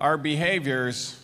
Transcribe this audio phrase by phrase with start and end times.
[0.00, 1.16] Our behaviors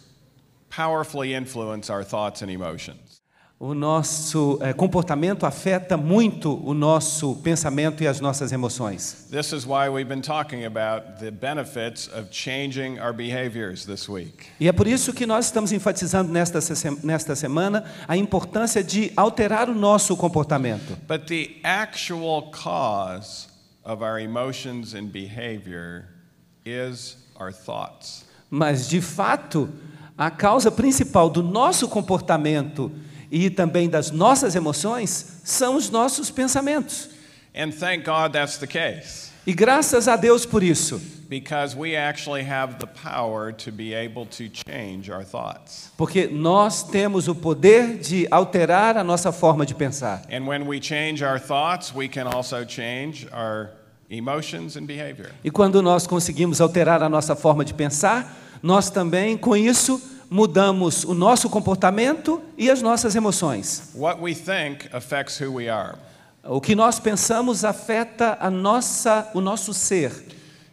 [0.68, 3.22] powerfully influence our thoughts and emotions.
[3.58, 9.28] O nosso eh, comportamento afeta muito o nosso pensamento e as nossas emoções.
[9.30, 14.48] This is why we've been talking about the benefits of changing our behaviors this week.
[14.60, 19.10] E é por isso que nós estamos enfatizando nesta, se- nesta semana a importância de
[19.16, 20.94] alterar o nosso comportamento.
[21.08, 23.48] But the actual cause
[23.82, 26.04] of our emotions and behavior
[26.66, 28.25] is our thoughts.
[28.50, 29.68] Mas, de fato,
[30.16, 32.90] a causa principal do nosso comportamento
[33.30, 37.10] e também das nossas emoções são os nossos pensamentos.
[37.54, 42.42] And thank God that's the case, E graças a Deus por isso, because we actually
[42.48, 45.90] have the power to be able to change our thoughts.
[45.96, 50.22] porque nós temos o poder de alterar a nossa forma de pensar.
[50.30, 53.70] And when we change our thoughts, we can also change our.
[54.08, 61.04] E quando nós conseguimos alterar a nossa forma de pensar, nós também, com isso, mudamos
[61.04, 63.92] o nosso comportamento e as nossas emoções.
[63.94, 65.98] What we think affects who we are.
[66.44, 70.12] O que nós pensamos afeta a nossa, o nosso ser.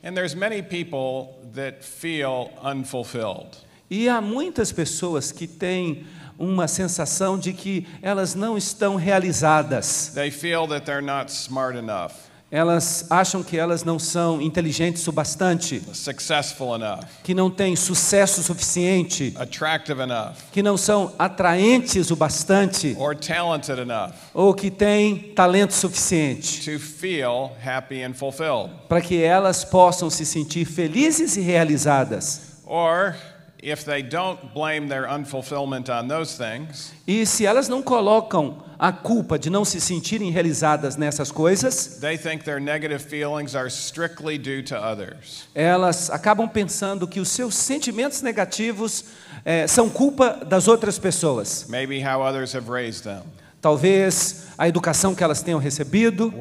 [0.04, 3.58] And there's many people that feel unfulfilled.
[3.90, 6.06] E há muitas pessoas que têm
[6.38, 10.12] uma sensação de que elas não estão realizadas.
[10.14, 12.14] They feel that they're not smart enough,
[12.56, 18.44] Elas acham que elas não são inteligentes o bastante, successful enough, que não têm sucesso
[18.44, 25.74] suficiente, enough, que não são atraentes o bastante, or talented enough ou que têm talento
[25.74, 28.70] suficiente to feel happy and fulfilled.
[28.88, 32.54] para que elas possam se sentir felizes e realizadas.
[32.68, 33.16] Or
[33.64, 38.92] if they don't blame their unfulfillment on those things, E se elas não colocam a
[38.92, 44.38] culpa de não se sentirem realizadas nessas coisas, they think their negative feelings are strictly
[44.38, 45.48] due to others.
[45.56, 49.06] elas acabam pensando que os seus sentimentos negativos
[49.46, 51.66] eh, são culpa das outras pessoas.
[51.70, 53.22] Maybe how others have raised them,
[53.64, 56.34] Talvez a educação que elas tenham recebido,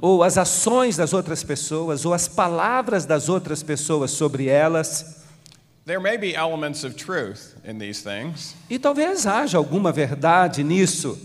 [0.00, 5.22] ou as ações das outras pessoas, ou as palavras das outras pessoas sobre elas.
[5.86, 8.56] There may be elements of truth in these things.
[8.68, 11.16] E talvez haja alguma verdade nisso.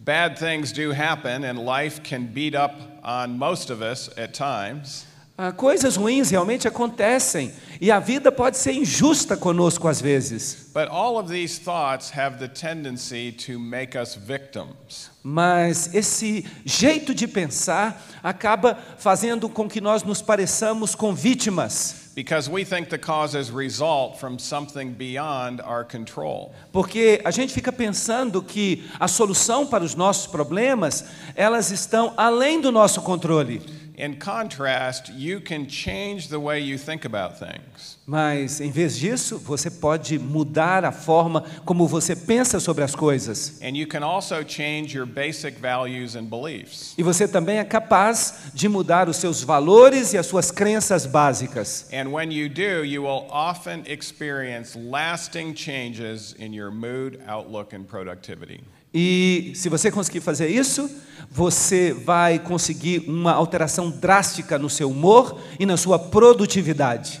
[0.00, 5.06] Bad things do happen, and life can beat up on most of us at times.
[5.36, 10.68] Ah, Coisas ruins realmente acontecem e a vida pode ser injusta conosco às vezes.
[10.72, 15.10] But all of these thoughts have the tendency to make us victims.
[15.24, 22.48] Mas esse jeito de pensar acaba fazendo com que nós nos pareçamos com vítimas, Because
[22.48, 26.52] we think the causes result from something beyond our control.
[26.70, 32.60] porque a gente fica pensando que a solução para os nossos problemas, elas estão além
[32.60, 33.60] do nosso controle.
[33.96, 37.96] In contrast, you can change the way you think about things.
[38.04, 43.60] Mas em vez disso, você pode mudar a forma como você pensa sobre as coisas.
[43.62, 46.94] And you can also change your basic values and beliefs.
[46.98, 51.88] E você também é capaz de mudar os seus valores e as suas crenças básicas.
[51.92, 57.84] And when you do, you will often experience lasting changes in your mood, outlook, and
[57.84, 58.60] productivity.
[58.94, 60.88] E se você conseguir fazer isso,
[61.28, 67.20] você vai conseguir uma alteração drástica no seu humor e na sua produtividade.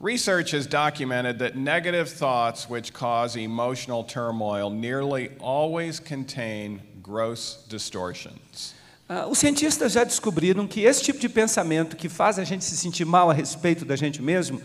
[0.00, 8.74] Research has documented that negative thoughts which cause emotional turmoil nearly always contain gross distortions.
[9.08, 12.76] Ah, os cientistas já descobriram que esse tipo de pensamento que faz a gente se
[12.76, 14.62] sentir mal a respeito da gente mesmo,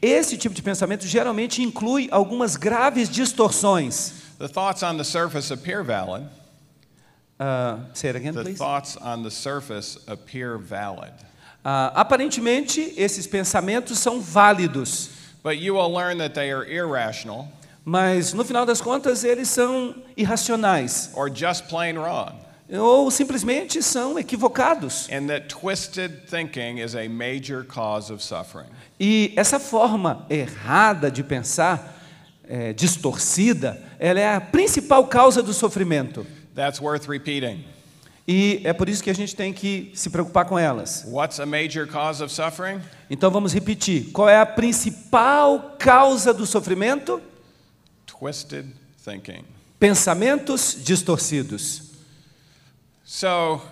[0.00, 4.14] esse tipo de pensamento geralmente inclui algumas graves distorções.
[4.42, 6.28] The thoughts on the surface appear valid.
[7.38, 8.58] Ah, say it again, The please.
[8.58, 11.12] thoughts on the surface appear valid.
[11.64, 15.10] Ah, aparentemente, esses pensamentos são válidos,
[15.44, 17.46] But you will learn that they are irrational
[17.84, 22.32] mas no final das contas eles são irracionais or just plain wrong,
[22.68, 25.08] ou simplesmente são equivocados.
[25.08, 28.66] and that twisted thinking is a major cause of suffering.
[28.98, 31.96] E essa forma errada de pensar,
[32.48, 36.26] é, distorcida, ela é a principal causa do sofrimento.
[36.56, 37.64] That's worth repeating.
[38.26, 41.04] E é por isso que a gente tem que se preocupar com elas.
[41.06, 42.80] What's a major cause of suffering?
[43.08, 47.22] Então vamos repetir: qual é a principal causa do sofrimento?
[48.04, 48.66] Twisted
[49.04, 49.44] thinking.
[49.78, 51.92] Pensamentos distorcidos.
[53.04, 53.62] So,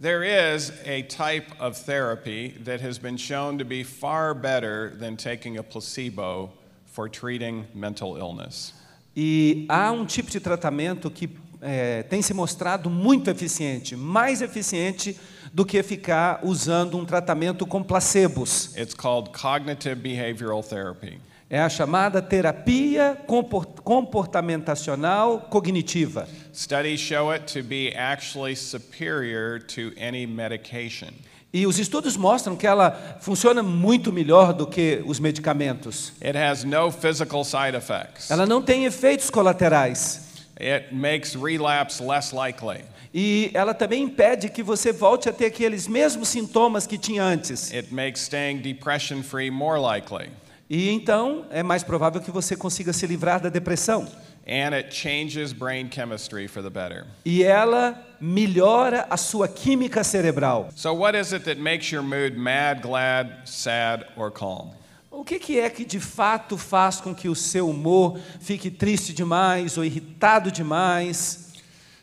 [0.00, 5.16] there is a type of therapy that has been shown to be far better than
[5.18, 6.50] taking a placebo
[6.86, 8.72] for treating mental illness.
[9.16, 11.30] E há um tipo de tratamento que
[11.62, 15.16] é, tem se mostrado muito eficiente, mais eficiente
[15.52, 18.76] do que ficar usando um tratamento com placebos.
[18.76, 21.18] It's called cognitive behavioral therapy.
[21.48, 26.28] É a chamada terapia compor- comportamentacional cognitiva.
[26.52, 31.10] Studies show it to be actually superior to any medication.
[31.56, 36.12] E os estudos mostram que ela funciona muito melhor do que os medicamentos.
[36.22, 38.30] It has no physical side effects.
[38.30, 40.20] Ela não tem efeitos colaterais.
[40.60, 42.84] It makes relapse less likely.
[43.14, 47.72] E ela também impede que você volte a ter aqueles mesmos sintomas que tinha antes.
[47.72, 50.28] It makes staying depression free more likely.
[50.68, 54.06] E então é mais provável que você consiga se livrar da depressão.
[54.46, 57.04] And it changes brain chemistry for the better.
[57.24, 60.70] E ela melhora a sua química cerebral.
[60.76, 64.70] So, what is it that makes your mood mad, glad, sad, or calm?
[65.10, 69.12] O que, que é que de fato faz com que o seu humor fique triste
[69.12, 71.54] demais ou irritado demais?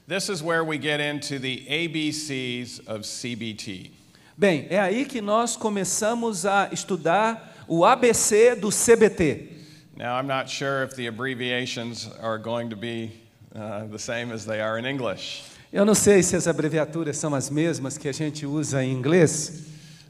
[0.06, 3.92] This is where we get into the ABCs of CBT.
[4.36, 9.53] Bem, é aí que nós começamos a estudar o ABC do CBT.
[9.96, 13.12] Now, I'm not sure if the abbreviations are going to be
[13.56, 17.34] uh, the same as they are in English, Eu não sei se as abreviaturas são
[17.34, 19.64] as mesmas que a gente usa em inglês,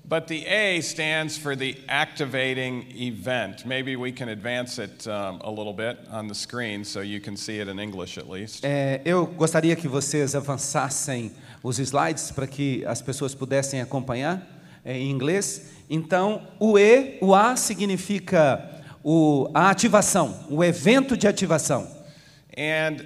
[0.03, 3.65] but the A stands for the activating event.
[3.65, 7.37] Maybe we can advance it um, a little bit on the screen so you can
[7.37, 8.65] see it in English at least.
[8.65, 11.31] É, eu gostaria que vocês avançassem
[11.63, 14.45] os slides para que as pessoas pudessem acompanhar
[14.83, 15.71] é, em inglês.
[15.89, 21.87] Então, o E, o A significa o, a ativação, o evento de ativação.
[22.57, 23.05] And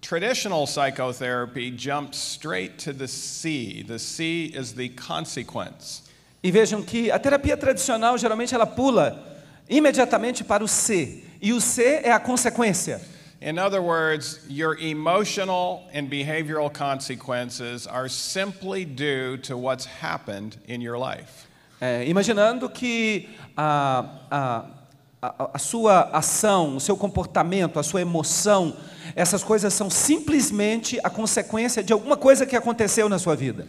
[0.00, 3.84] traditional psychotherapy jumps straight to the C.
[3.86, 6.02] The C is the consequence.
[6.42, 9.32] E vejam que a terapia tradicional geralmente ela pula
[9.68, 13.00] imediatamente para o C, e o C é a consequência.
[13.40, 20.80] In other words, your emotional and behavioral consequences are simply due to what's happened in
[20.80, 21.48] your life.
[21.80, 24.64] É, imaginando que a, a,
[25.22, 28.76] a, a sua ação, o seu comportamento, a sua emoção,
[29.14, 33.68] essas coisas são simplesmente a consequência de alguma coisa que aconteceu na sua vida.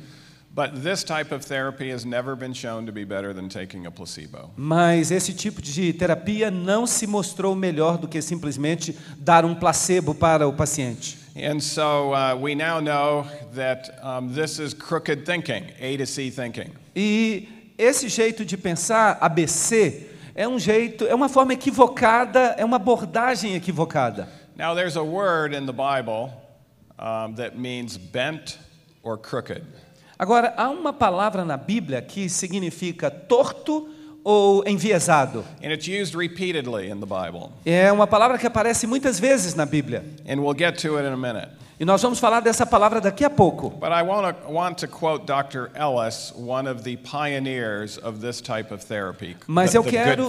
[0.55, 3.91] But this type of therapy has never been shown to be better than taking a
[3.91, 4.51] placebo.
[4.55, 10.13] Mas esse tipo de terapia não se mostrou melhor do que simplesmente dar um placebo
[10.13, 11.17] para o paciente.
[11.35, 16.29] And so uh, we now know that um, this is crooked thinking, A to C
[16.29, 16.71] thinking.
[16.95, 22.77] E esse jeito de pensar ABC é um jeito, é uma forma equivocada, é uma
[22.77, 24.27] abordagem equivocada.
[24.55, 26.31] Now, there's a word in the Bible
[26.99, 28.57] um, that means bent
[29.01, 29.63] or crooked.
[30.17, 33.89] Agora, há uma palavra na Bíblia que significa torto
[34.23, 35.43] ou enviesado.
[35.61, 37.51] And it's used repeatedly in the Bible.
[37.65, 40.03] É uma palavra que aparece muitas vezes na Bíblia.
[40.27, 41.49] And we'll get to it in a minute.
[41.79, 43.69] E nós vamos falar dessa palavra daqui a pouco.
[43.71, 45.69] But I wanna, want to quote Dr.
[45.75, 50.27] Ellis, one of the pioneers of this type of therapy, Mas the, eu quero,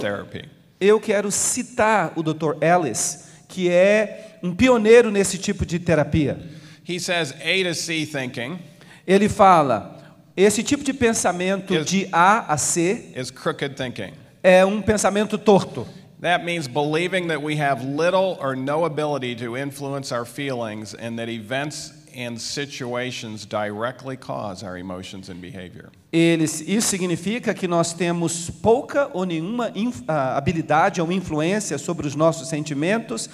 [0.81, 2.57] eu quero citar o Dr.
[2.61, 6.39] Ellis, que é um pioneiro nesse tipo de terapia.
[6.87, 8.59] He says A to C thinking
[9.07, 9.99] Ele fala:
[10.35, 11.85] esse tipo de pensamento Yes.
[11.85, 14.13] de A a C is crooked thinking.
[14.43, 15.87] é um pensamento torto.
[16.21, 21.19] That means believing that we have little or no ability to influence our feelings and
[21.19, 25.91] that events and situations directly cause our emotions and behavior.
[26.13, 29.71] Eles, isso significa que nós temos pouca ou nenhuma
[30.07, 33.29] ah, habilidade ou influência sobre os nossos sentimentos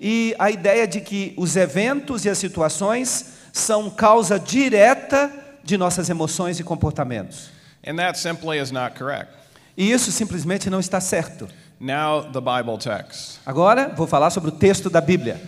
[0.00, 6.10] e a ideia de que os eventos e as situações são causa direta de nossas
[6.10, 7.50] emoções e comportamentos.
[7.86, 9.30] And that simply is not correct.
[9.76, 11.48] E isso simplesmente não está certo.
[11.84, 13.40] Now, the Bible text.
[13.44, 15.38] Agora, vou falar sobre o texto da Bíblia.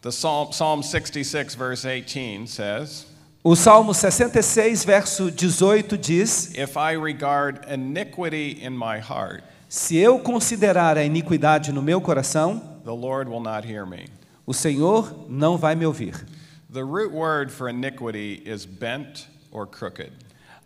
[0.00, 3.06] The Psalm, Psalm 66, verse 18 says,
[3.44, 10.18] O Salmo 66, verso 18 diz: If I regard iniquity in my heart, Se eu
[10.20, 14.06] considerar a iniquidade no meu coração, the Lord will not hear me.
[14.46, 16.14] o Senhor não vai me ouvir.
[16.72, 20.12] The root word for iniquity is bent or crooked.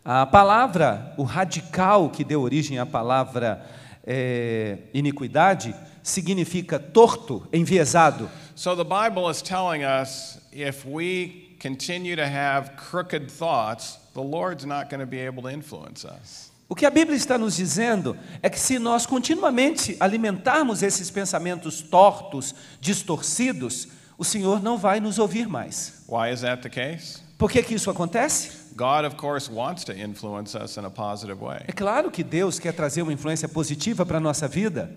[0.04, 3.66] A palavra, o radical que deu origem à palavra
[4.06, 8.30] eh, iniquidade, significa torto, enviesado.
[8.54, 14.64] So the Bible is telling us if we continue to have crooked thoughts, the Lord's
[14.64, 16.50] not going to be able to influence us.
[16.68, 21.80] O que a Bíblia está nos dizendo é que se nós continuamente alimentarmos esses pensamentos
[21.80, 26.04] tortos, distorcidos, o Senhor não vai nos ouvir mais.
[26.08, 27.25] Why is that the case?
[27.38, 28.66] Por que, que isso acontece?
[28.74, 32.58] God, of course, wants to influence us in a positive way, É claro que Deus
[32.58, 34.90] quer trazer uma influência positiva para a nossa vida,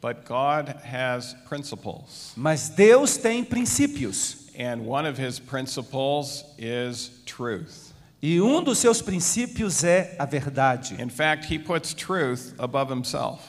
[0.00, 2.32] but God has principles.
[2.36, 4.48] mas Deus tem princípios.
[4.58, 7.92] And one of his principles is truth.
[8.20, 11.00] E um dos seus princípios é a verdade.
[11.00, 13.40] In fact, he puts truth above himself.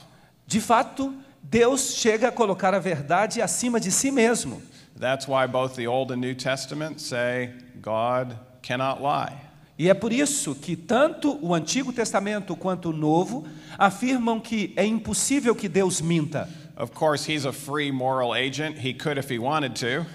[0.45, 4.61] De fato, Deus chega a colocar a verdade acima de si mesmo.
[4.99, 7.51] That's why both the Old and New Testament say
[7.81, 9.33] God cannot lie.
[9.77, 14.85] E é por isso que tanto o Antigo Testamento quanto o Novo afirmam que é
[14.85, 16.49] impossível que Deus minta.
[16.75, 18.77] Of course, he's a free moral agent.
[18.77, 20.05] He could if he wanted to,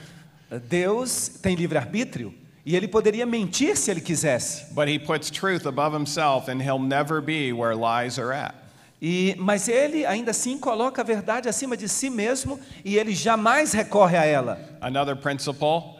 [0.68, 2.34] Deus tem livre-arbítrio
[2.66, 4.74] e ele poderia mentir se ele quisesse.
[4.74, 8.54] but he puts truth above himself and he'll never be where lies are at.
[9.00, 13.72] E, mas ele ainda assim coloca a verdade acima de si mesmo e ele jamais
[13.72, 14.58] recorre a ela.
[14.80, 15.98] Another principle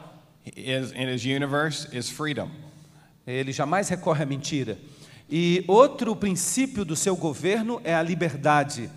[0.56, 2.50] is in his universe is freedom.
[3.26, 4.78] Ele jamais recorre à mentira.
[5.30, 8.90] E outro princípio do seu governo é a liberdade.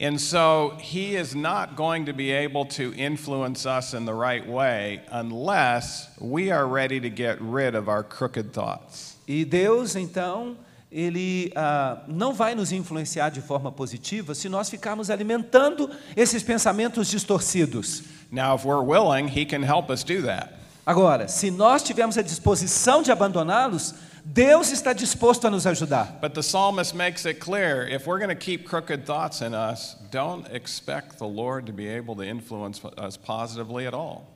[0.00, 4.46] And so he is not going to be able to influence us in the right
[4.46, 9.16] way unless we are ready to get rid of our crooked thoughts.
[9.28, 10.56] E Deus, então,
[10.92, 17.08] ele ah, não vai nos influenciar de forma positiva se nós ficarmos alimentando esses pensamentos
[17.08, 18.02] distorcidos.
[18.30, 20.52] Now, if we're willing, he can help us do that.
[20.84, 23.94] Agora, se nós tivermos a disposição de abandoná-los,
[24.24, 26.18] Deus está disposto a nos ajudar.
[26.20, 29.96] But the psalmist makes it clear if we're going to keep crooked thoughts in us,
[30.10, 34.28] don't expect the Lord to be able to influence us positively at all.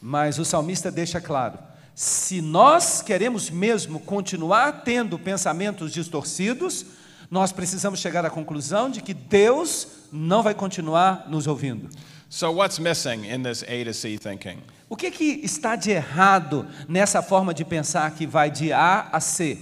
[0.00, 1.58] Mas o salmista deixa claro:
[1.94, 6.86] se nós queremos mesmo continuar tendo pensamentos distorcidos,
[7.30, 11.88] nós precisamos chegar à conclusão de que Deus não vai continuar nos ouvindo.
[12.28, 14.60] So, what's missing in this A to C thinking?
[14.88, 19.20] O que, que está de errado nessa forma de pensar que vai de A a
[19.20, 19.58] C?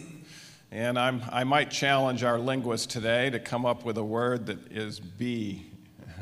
[0.72, 4.58] And I'm, I might challenge our linguist today to come up with a word that
[4.70, 5.70] is B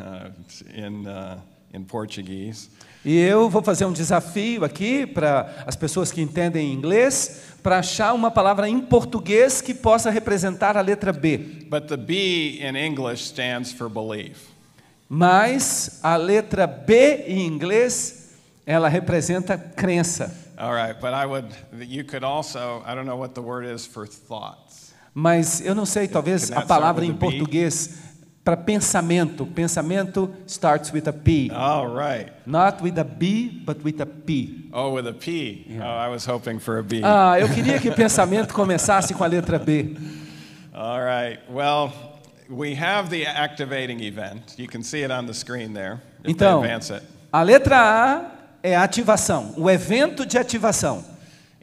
[0.00, 0.30] uh,
[0.74, 1.40] in, uh,
[1.72, 2.68] in Portuguese.
[3.02, 8.12] E eu vou fazer um desafio aqui para as pessoas que entendem inglês, para achar
[8.12, 11.38] uma palavra em português que possa representar a letra B.
[11.71, 14.50] But the B in English stands for belief.
[15.09, 18.35] Mas a letra B em inglês,
[18.66, 20.33] ela representa crença.
[20.59, 21.49] All right, but I would,
[21.88, 24.92] you could also, I don't know what the word is for thoughts.
[25.14, 28.09] Mas eu não sei, talvez a palavra em português
[28.44, 29.44] para pensamento.
[29.47, 31.50] Pensamento starts with a P.
[31.54, 32.32] All right.
[32.47, 34.68] Not with a B, but with a P.
[34.73, 35.66] Oh, with a P.
[35.80, 37.00] Oh, I was hoping for a B.
[37.04, 39.97] Ah, eu queria que pensamento começasse com a letra B.
[40.75, 41.38] All right.
[41.50, 41.92] Well,
[42.49, 44.54] we have the activating event.
[44.56, 46.00] You can see it on the screen there.
[46.25, 47.02] If Então, advance it.
[47.32, 48.32] a letra A
[48.62, 51.04] é a ativação, o evento de ativação.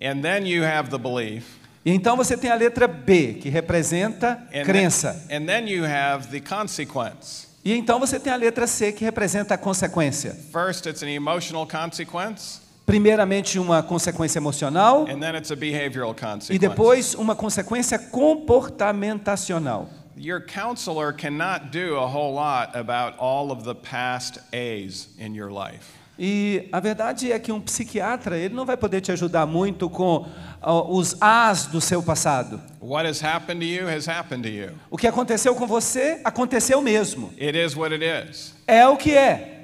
[0.01, 1.56] And then you have the belief.
[1.87, 5.13] E então você tem a letra B, que representa And crença.
[5.29, 7.47] Then, and then you have the consequence.
[7.63, 10.35] E então você tem a letra C, que representa a consequência.
[10.51, 16.53] First, it's an emotional consequence, Primeiramente, uma consequência emocional, and then it's a behavioral consequence.
[16.53, 19.87] e depois uma consequência comportamentacional.
[20.17, 25.49] Your counselor cannot do a whole lot about all of the past A's in your
[25.49, 25.96] life.
[26.19, 30.27] E a verdade é que um psiquiatra, ele não vai poder te ajudar muito com
[30.61, 32.59] ah, os as do seu passado.
[32.81, 34.71] What has happened to you has happened to you.
[34.89, 37.31] O que aconteceu com você, aconteceu mesmo.
[37.39, 38.55] It is what it is.
[38.65, 39.57] É o que é.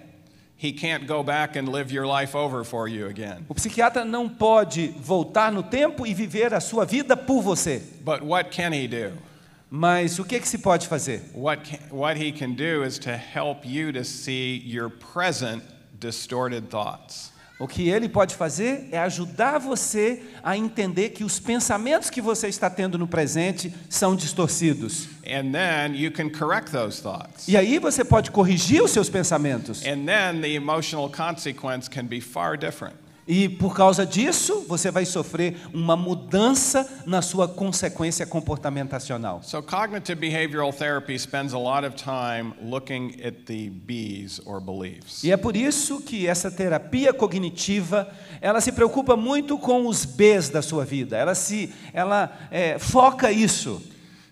[0.62, 3.44] He can't go back and live your life over for you again.
[3.50, 7.82] O psiquiatra não pode voltar no tempo e viver a sua vida por você.
[8.02, 9.12] But what can he do?
[9.70, 11.22] Mas o que, que se pode fazer?
[11.34, 15.64] What, can, what he can do is to help you to see your present
[16.04, 17.32] distorted thoughts.
[17.60, 22.48] O que ele pode fazer é ajudar você a entender que os pensamentos que você
[22.48, 25.08] está tendo no presente são distorcidos.
[25.26, 27.48] And then you can correct those thoughts.
[27.48, 29.82] E aí você pode corrigir os seus pensamentos.
[29.86, 32.96] And then the emotional consequence can be far different.
[33.28, 39.42] E por causa disso, você vai sofrer uma mudança na sua consequência comportamentacional.
[39.44, 45.24] So, cognitive behavioral therapy spends a lot of time looking at the B's or beliefs.
[45.24, 48.12] E é por isso que essa terapia cognitiva,
[48.42, 51.18] ela se preocupa muito com os B's da sua vida.
[51.18, 53.82] Ela se, ela é, foca isso.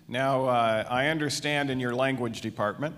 [0.06, 2.92] Now, uh, I understand in your language department,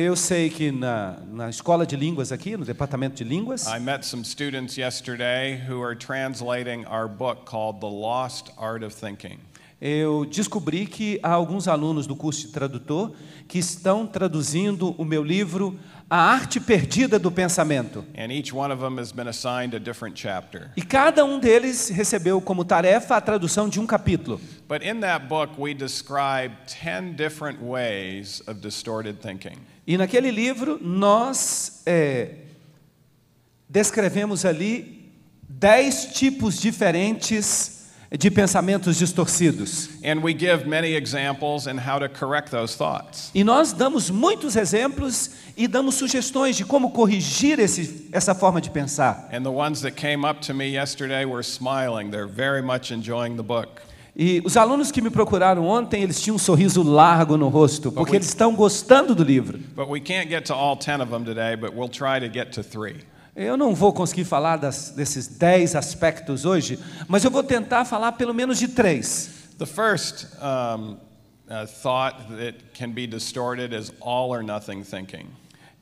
[0.00, 4.06] Eu sei que na, na escola de línguas aqui, no departamento de línguas, I met
[4.06, 9.40] some students yesterday who are translating our book called The Lost Art of Thinking.
[9.80, 13.12] eu descobri que há alguns alunos do curso de tradutor
[13.48, 15.76] que estão traduzindo o meu livro
[16.08, 18.04] A Arte Perdida do Pensamento.
[18.16, 20.70] And each one of them has been assigned a different chapter.
[20.76, 24.40] E cada um deles recebeu como tarefa a tradução de um capítulo.
[24.68, 29.58] But in that book, we describe 10 different ways of distorted thinking.
[29.88, 32.34] E naquele livro nós é,
[33.66, 35.10] descrevemos ali
[35.48, 39.88] dez tipos diferentes de pensamentos distorcidos.
[40.04, 43.30] And we give many examples in how to correct those thoughts.
[43.34, 48.68] E nós damos muitos exemplos e damos sugestões de como corrigir esse, essa forma de
[48.70, 49.30] pensar.
[54.20, 58.16] E os alunos que me procuraram ontem, eles tinham um sorriso largo no rosto, porque
[58.16, 59.58] eles estão gostando do livro.
[59.76, 62.50] But we can't get to all 10 of them today, but we'll try to get
[62.54, 62.96] to three.
[63.36, 68.10] Eu não vou conseguir falar das, desses dez aspectos hoje, mas eu vou tentar falar
[68.10, 69.30] pelo menos de três.
[69.56, 70.96] The first um,
[71.48, 75.28] uh, thought that can be distorted is all or nothing thinking.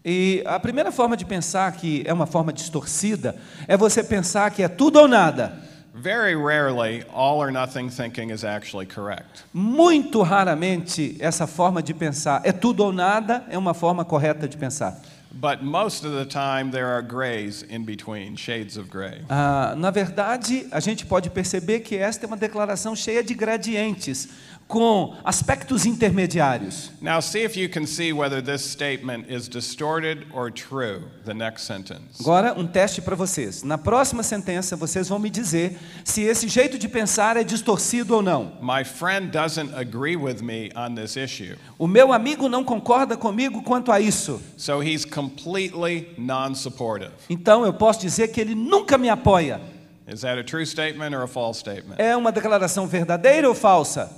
[0.04, 3.34] E a primeira forma de pensar que é uma forma distorcida
[3.66, 5.58] é você pensar que é tudo ou nada.
[5.96, 9.44] Very rarely, all or nothing thinking is actually correct.
[9.54, 14.58] Muito raramente essa forma de pensar é tudo ou nada é uma forma correta de
[14.58, 15.00] pensar.
[15.32, 19.22] But most of the time, there are grays in between, shades of gray.
[19.28, 24.28] Ah, na verdade, a gente pode perceber que esta é uma declaração cheia de gradientes,
[24.68, 26.90] com aspectos intermediários.
[27.00, 31.64] Now, see if you can see whether this statement is distorted or true, the next
[31.66, 32.20] sentence.
[32.20, 33.62] Agora, um teste para vocês.
[33.62, 38.22] Na próxima sentença, vocês vão me dizer se esse jeito de pensar é distorcido ou
[38.22, 38.52] não.
[38.60, 43.62] My friend doesn't agree with me on this issue, O meu amigo não concorda comigo
[43.62, 44.40] quanto a isso.
[44.56, 47.12] so he's completely non supportive.
[47.30, 49.60] Então, eu posso dizer que ele nunca me apoia.
[50.08, 51.96] Is that a true statement or a false statement?
[51.98, 54.10] É uma declaração verdadeira ou falsa?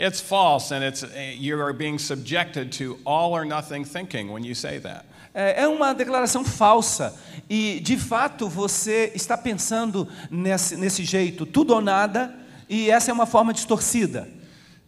[0.00, 1.04] It's false, and it's,
[1.38, 5.04] you are being subjected to all or nothing thinking when you say that.
[5.34, 7.14] É é uma declaração falsa.
[7.48, 12.34] E, de fato, você está pensando nesse, nesse jeito, tudo ou nada,
[12.68, 14.26] e essa é uma forma distorcida.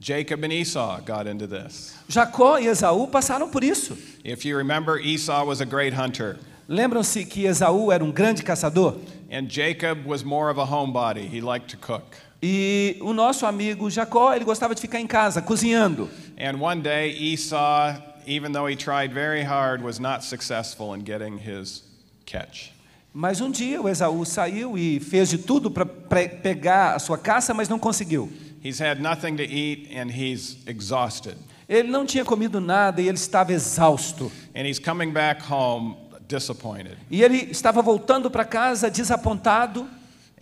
[0.00, 1.94] Jacob and Esau got into this.
[2.08, 3.96] Jacó e Esaú passaram por isso.
[4.24, 8.96] If you remember, Esau was a great hunter, Lembram-se que Esaú era um grande caçador?
[9.30, 11.28] and Jacob was more of a homebody.
[11.28, 12.16] He liked to cook.
[12.42, 16.10] E o nosso amigo Jacó, ele gostava de ficar em casa, cozinhando.
[16.36, 17.94] And one day, Esau,
[18.26, 21.84] even though he tried very hard, was not successful in getting his
[22.26, 22.72] catch.
[23.14, 27.54] Mas um dia o Esaú saiu e fez de tudo para pegar a sua caça,
[27.54, 28.32] mas não conseguiu.
[28.64, 31.36] He's had nothing to eat, and he's exhausted.
[31.68, 34.32] Ele não tinha comido nada e ele estava exausto.
[34.54, 35.96] And he's coming back home
[36.28, 36.96] disappointed.
[37.10, 39.86] E ele estava voltando para casa desapontado.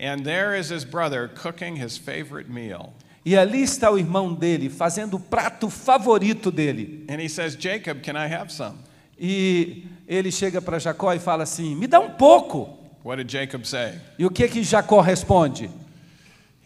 [0.00, 2.94] And there is his brother cooking his favorite meal.
[3.22, 7.04] E ali está o irmão dele fazendo o prato favorito dele.
[7.06, 8.78] And he says, Jacob, can I have some?
[9.18, 12.78] E ele chega para Jacó e fala assim: "Me dá um pouco".
[13.04, 13.98] What did Jacob say?
[14.18, 15.70] E o que que Jacó responde?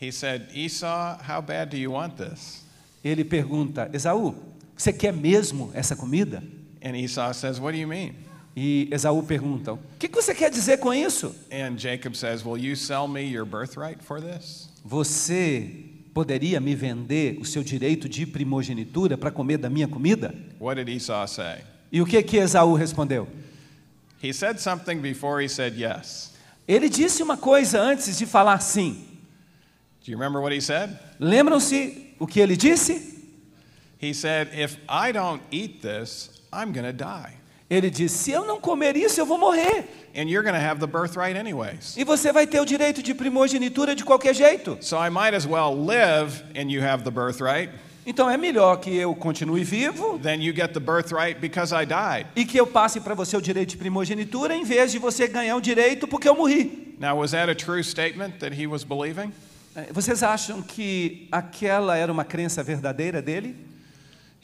[0.01, 2.63] He said, Esau, how bad do you want this?
[3.03, 4.37] Ele pergunta: "Esaú,
[4.77, 6.41] você quer mesmo essa comida?"
[6.81, 8.15] And Esau says, What do you mean?
[8.57, 12.77] E Esaú pergunta: "O que você quer dizer com isso?" And Jacob says, Will you
[12.77, 14.69] sell me your birthright for this?
[14.85, 15.69] Você
[16.15, 20.33] poderia me vender o seu direito de primogenitura para comer da minha comida?
[20.61, 21.63] What did Esau say?
[21.91, 23.29] E o que que Esaú respondeu?
[24.23, 26.33] He said something before he said yes.
[26.67, 29.05] Ele disse uma coisa antes de falar sim.
[30.05, 30.99] Do you remember what he said?
[31.19, 33.23] Lembram-se o que ele disse?
[34.01, 37.35] He said, If I don't eat this, I'm going to die.
[37.75, 39.85] Ele disse: Se eu não comer isso, eu vou morrer.
[40.17, 41.97] And you're going to have the birthright anyways.
[41.97, 44.79] E você vai ter o direito de primogenitura de qualquer jeito.
[44.81, 47.71] So I might as well live and you have the birthright
[48.07, 52.27] Então é melhor que eu continue vivo than you get the birthright because I died.
[52.37, 55.57] e que eu passe para você o direito de primogenitura em vez de você ganhar
[55.57, 56.95] o direito porque eu morri.
[57.01, 59.33] Now, was that a true statement that he was believing?
[59.75, 63.57] Eh, Vocês acham que aquela era uma crença verdadeira dele?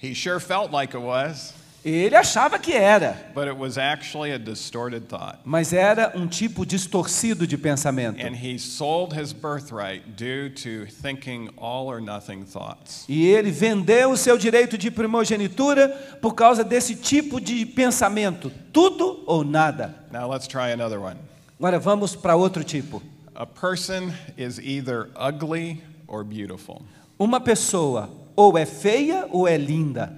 [0.02, 4.38] He sure felt like it was, Ele achava que era, but it was actually a
[4.38, 5.38] distorted thought.
[5.44, 8.20] mas era um tipo distorcido de pensamento.
[8.20, 13.06] And he sold his birthright due to thinking all or nothing thoughts.
[13.08, 15.88] E ele vendeu o seu direito de primogenitura
[16.20, 19.94] por causa desse tipo de pensamento, tudo ou nada.
[20.12, 21.16] Now, let's try another one.
[21.58, 23.02] Agora vamos para outro tipo.
[23.34, 26.82] A person is either ugly or beautiful.
[27.18, 30.12] Uma pessoa ou é feia ou é linda.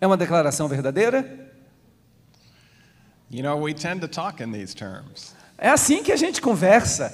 [0.00, 1.24] É uma declaração verdadeira?
[3.30, 7.12] You know, we tend to talk in these terms, É assim que a gente conversa.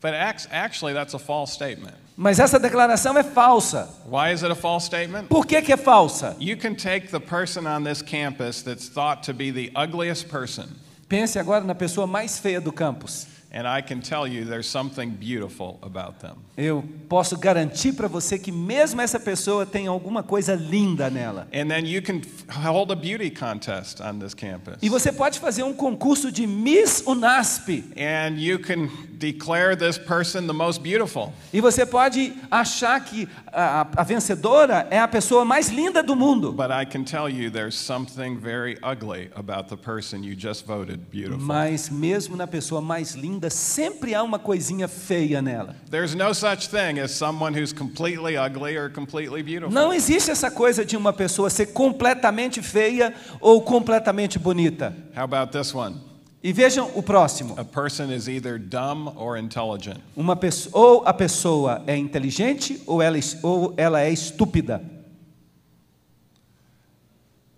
[0.00, 1.94] but act- actually, that's a false statement.
[2.16, 3.88] Mas essa declaração é falsa.
[4.06, 5.28] Why is it a false statement?
[5.28, 6.36] Por que, que é falsa?
[6.38, 10.68] You can take the person on this campus that's thought to be the ugliest person,
[11.08, 13.26] Pense agora na pessoa mais feia do campus.
[13.50, 16.36] And I can tell you there's something beautiful about them.
[16.56, 21.46] Eu posso garantir para você que mesmo essa pessoa tem alguma coisa linda nela.
[21.54, 24.76] And then you can f- hold a beauty contest on this campus.
[24.82, 27.68] E você pode fazer um concurso de Miss Unasp.
[27.96, 31.32] And you can declare this person the most beautiful.
[31.52, 36.52] E você pode achar que a, a vencedora é a pessoa mais linda do mundo.
[36.52, 40.98] But I can tell you there's something very ugly about the person you just voted
[41.10, 41.38] beautiful.
[41.38, 45.76] Mas mesmo na pessoa mais linda, sempre há uma coisinha feia nela.
[45.90, 49.72] There's no such thing as someone who's completely ugly or completely beautiful.
[49.72, 54.94] Não existe essa coisa de uma pessoa ser completamente feia ou completamente bonita.
[55.16, 55.96] How about this one?
[56.42, 57.54] E vejam o próximo.
[57.58, 59.98] A person is either dumb or intelligent.
[60.16, 64.97] Uma pessoa, ou a pessoa é inteligente ou ela, ou ela é estúpida.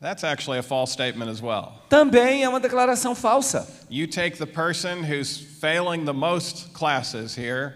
[0.01, 1.73] That's actually a false statement as well.
[1.91, 3.67] Também é uma declaração falsa.
[3.91, 7.75] You take the person who's failing the most classes here,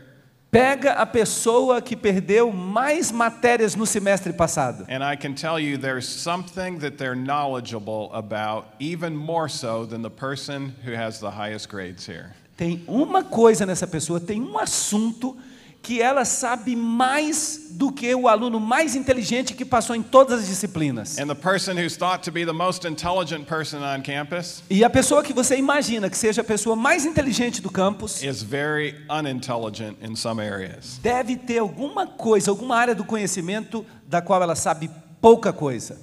[0.51, 4.87] Pega a pessoa que perdeu mais matérias no semestre passado.
[4.89, 10.01] and I can tell you there's something that they're knowledgeable about, even more so than
[10.01, 12.33] the person who has the highest grades here.
[12.57, 15.37] Tem uma coisa nessa pessoa, tem um assunto
[15.85, 20.49] que ela sabe mais do que o aluno mais inteligente que passou em todas as
[20.49, 21.19] disciplinas.
[21.19, 24.89] And the person who's thought to be the most intelligent person on campus E a
[24.89, 29.99] pessoa que você imagina que seja a pessoa mais inteligente do campus is very unintelligent
[30.03, 30.99] in some areas.
[31.03, 36.01] deve ter alguma coisa, alguma área do conhecimento da qual ela sabe pouca coisa.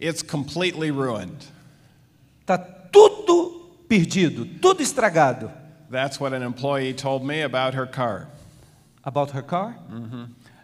[0.00, 1.36] It's completely ruined.
[2.44, 5.50] Tá tudo perdido, tudo estragado.
[5.88, 8.26] That's what an employee told me about her car.
[9.06, 9.78] About her car?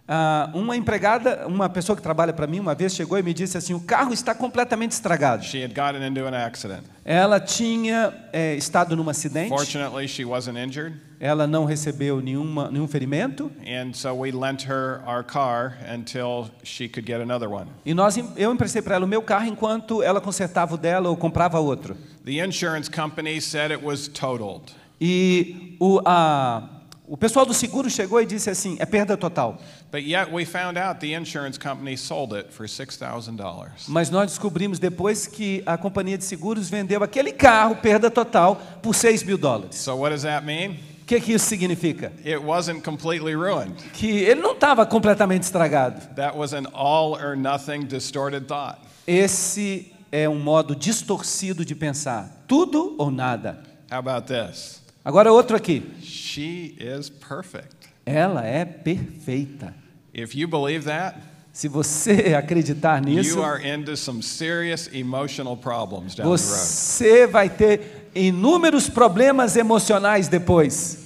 [0.08, 3.56] Ah, uma empregada, uma pessoa que trabalha para mim, uma vez chegou e me disse
[3.56, 5.44] assim: o carro está completamente estragado.
[5.44, 6.82] She had gotten into an accident.
[7.04, 12.88] Ela tinha eh, estado num acidente, Fortunately, she wasn't injured, ela não recebeu nenhuma, nenhum
[12.88, 17.66] ferimento and so we lent her our car until she could get another one.
[17.86, 21.16] e nós, eu emprestei para ela o meu carro enquanto ela consertava o dela ou
[21.16, 21.96] comprava outro.
[22.24, 24.74] The insurance company said it was totaled.
[25.00, 26.68] E o, a,
[27.06, 29.58] o pessoal do seguro chegou e disse assim: é perda total.
[29.90, 33.88] But yet we found out the insurance company sold it for $6,000.
[33.88, 38.94] Mas nós descobrimos depois que a companhia de seguros vendeu aquele carro, perda total, por
[38.94, 39.76] 6 mil dólares.
[39.76, 40.78] So what does that mean?
[41.02, 42.12] O que, que isso significa?
[42.24, 43.74] It wasn't completely ruined.
[43.92, 46.00] Que ele não estava completamente estragado.
[46.14, 48.78] That was an all or nothing distorted thought.
[49.06, 52.44] Esse é um modo distorcido de pensar.
[52.46, 53.62] Tudo ou nada.
[53.90, 54.81] How about this?
[55.04, 55.82] Agora outro aqui.
[56.00, 57.88] She is perfect.
[58.06, 59.74] Ela é perfeita.
[60.14, 61.16] If you believe that,
[61.52, 66.38] Se você acreditar nisso, you are into some serious emotional problems down the road.
[66.40, 70.98] você vai ter inúmeros problemas emocionais depois.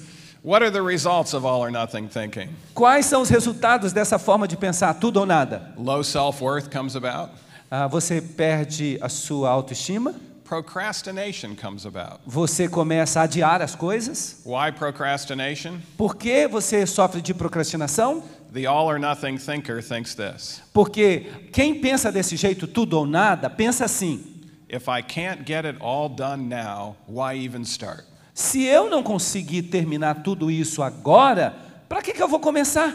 [0.45, 2.49] What are the results of all or nothing thinking?
[2.75, 5.73] Quais são os resultados dessa forma de pensar tudo ou nada?
[5.77, 7.33] Low self worth comes about,
[7.69, 10.15] Ah, você perde a sua autoestima,
[10.47, 12.21] procrastination comes about.
[12.27, 14.41] você começa a adiar as coisas.
[14.45, 15.79] Why procrastination?
[15.97, 18.23] Por que você sofre de procrastinação?
[18.53, 23.51] The all or nothing thinker thinks this Porque quem pensa desse jeito, tudo ou nada,
[23.51, 24.25] pensa assim:
[24.69, 28.05] if I can't get it all done now, why even start?
[28.37, 31.57] se eu não conseguir terminar tudo isso agora,
[31.89, 32.95] para que, que eu vou começar?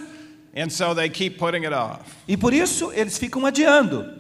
[0.56, 2.02] And so they keep putting it off.
[2.28, 4.20] E por isso eles ficam adiando.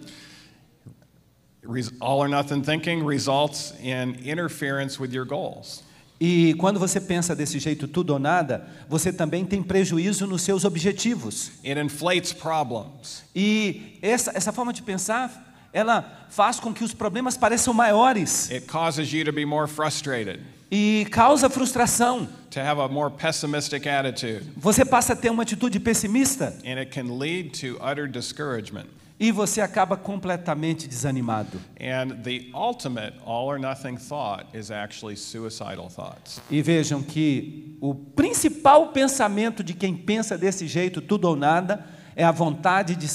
[1.99, 5.83] All or nothing thinking results in interference with your goals.
[6.19, 10.65] E quando você pensa desse jeito, tudo ou nada, você também tem prejuízo nos seus
[10.65, 11.51] objetivos.
[11.65, 13.23] It inflates problems.
[13.35, 18.67] E essa, essa forma de pensar, ela faz com que os problemas pareçam maiores It
[18.67, 22.27] causes you to be more frustrated, e causa frustração.
[22.51, 26.91] to have a more pessimistic attitude, Você passa a ter uma atitude pessimista and it
[26.91, 28.85] can lead to utter discouragement.
[29.21, 31.61] E você acaba completamente desanimado.
[31.79, 36.41] And the ultimate all or nothing thought is actually suicidal thoughts.
[36.49, 42.23] E vejam que o principal pensamento de quem pensa desse jeito, tudo ou nada, é
[42.23, 43.05] a vontade de,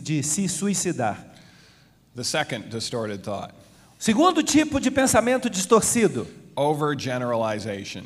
[0.00, 1.26] de se suicidar.
[2.14, 3.52] The second distorted thought,
[3.98, 8.04] Segundo tipo de pensamento distorcido overgeneralization,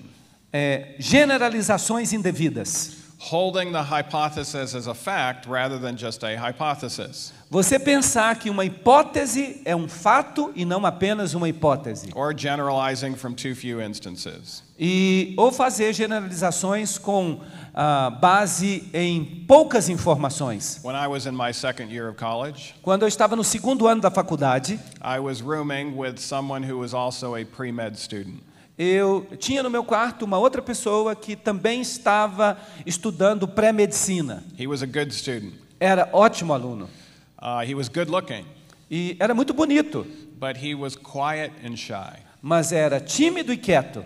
[0.51, 3.03] é generalizações indevidas.
[3.19, 8.65] holding the hypothesis as a fact rather than just a hypothesis, Você pensar que uma
[8.65, 12.09] hipótese é um fato e não apenas uma hipótese.
[12.15, 14.65] or generalizing from too few instances.
[14.81, 17.43] E, ou fazer generalizações com
[17.75, 20.81] ah, base em poucas informações.
[20.83, 24.01] When I was in my second year of college, Quando eu estava no segundo ano
[24.01, 28.41] da faculdade, I was rooming with someone who was also a pre med student.
[28.79, 34.43] eu tinha no meu quarto uma outra pessoa que também estava estudando pré-medicina.
[34.59, 35.53] He was a good student.
[35.79, 36.89] Era ótimo aluno
[37.43, 38.47] Uh, he was good looking,
[38.89, 40.07] e era muito bonito,
[40.39, 42.17] but he was quiet and shy.
[42.41, 44.05] mas era tímido e quieto.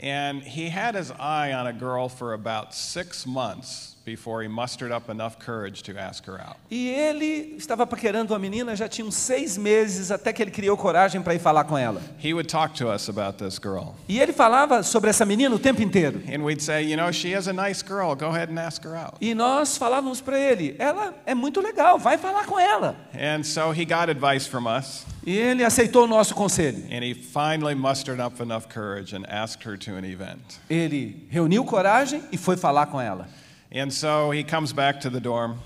[0.00, 4.90] And he had his eye on a girl for about six months before he mustered
[4.90, 6.56] up enough courage to ask her out.
[6.70, 10.76] E ele estava paquerando uma menina já tinha uns seis meses até que ele criou
[10.76, 12.00] coragem para ir falar com ela.
[12.18, 13.94] He would talk to us about this girl.
[14.08, 16.22] E ele falava sobre essa menina o tempo inteiro.
[16.32, 18.14] And we'd say, you know, she is a nice girl.
[18.14, 19.16] Go ahead and ask her out.
[19.20, 22.96] E nós falávamos para ele: ela é muito legal, vai falar com ela.
[23.14, 25.04] And so he got advice from us.
[25.28, 26.82] E ele aceitou o nosso conselho.
[26.90, 30.58] And he finally mustered up enough courage and asked her to an event.
[30.70, 33.28] Ele reuniu coragem e foi falar com ela.
[33.70, 35.58] And so he comes back to the dorm.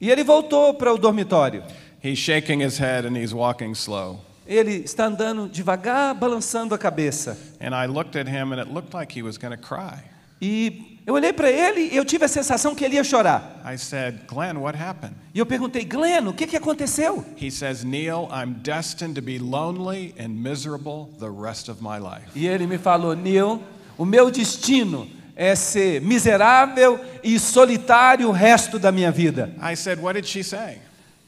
[0.00, 1.62] E ele voltou para o dormitório.
[2.02, 4.18] He's shaking his head and he's walking slow.
[4.44, 7.38] Ele está andando devagar, balançando a cabeça.
[7.60, 10.02] And I looked at him and it looked like he was going to cry.
[10.40, 13.62] E eu olhei para ele e eu tive a sensação que ele ia chorar.
[13.64, 15.14] I said, Glenn, what happened?
[15.34, 17.24] E eu perguntei, Glenn, o que, que aconteceu?
[17.36, 22.30] He says, Neil, I'm destined to be lonely and miserable the rest of my life.
[22.34, 23.62] E ele me falou, Neil,
[23.98, 29.54] o meu destino é ser miserável e solitário o resto da minha vida.
[29.60, 30.78] I said, What did she say?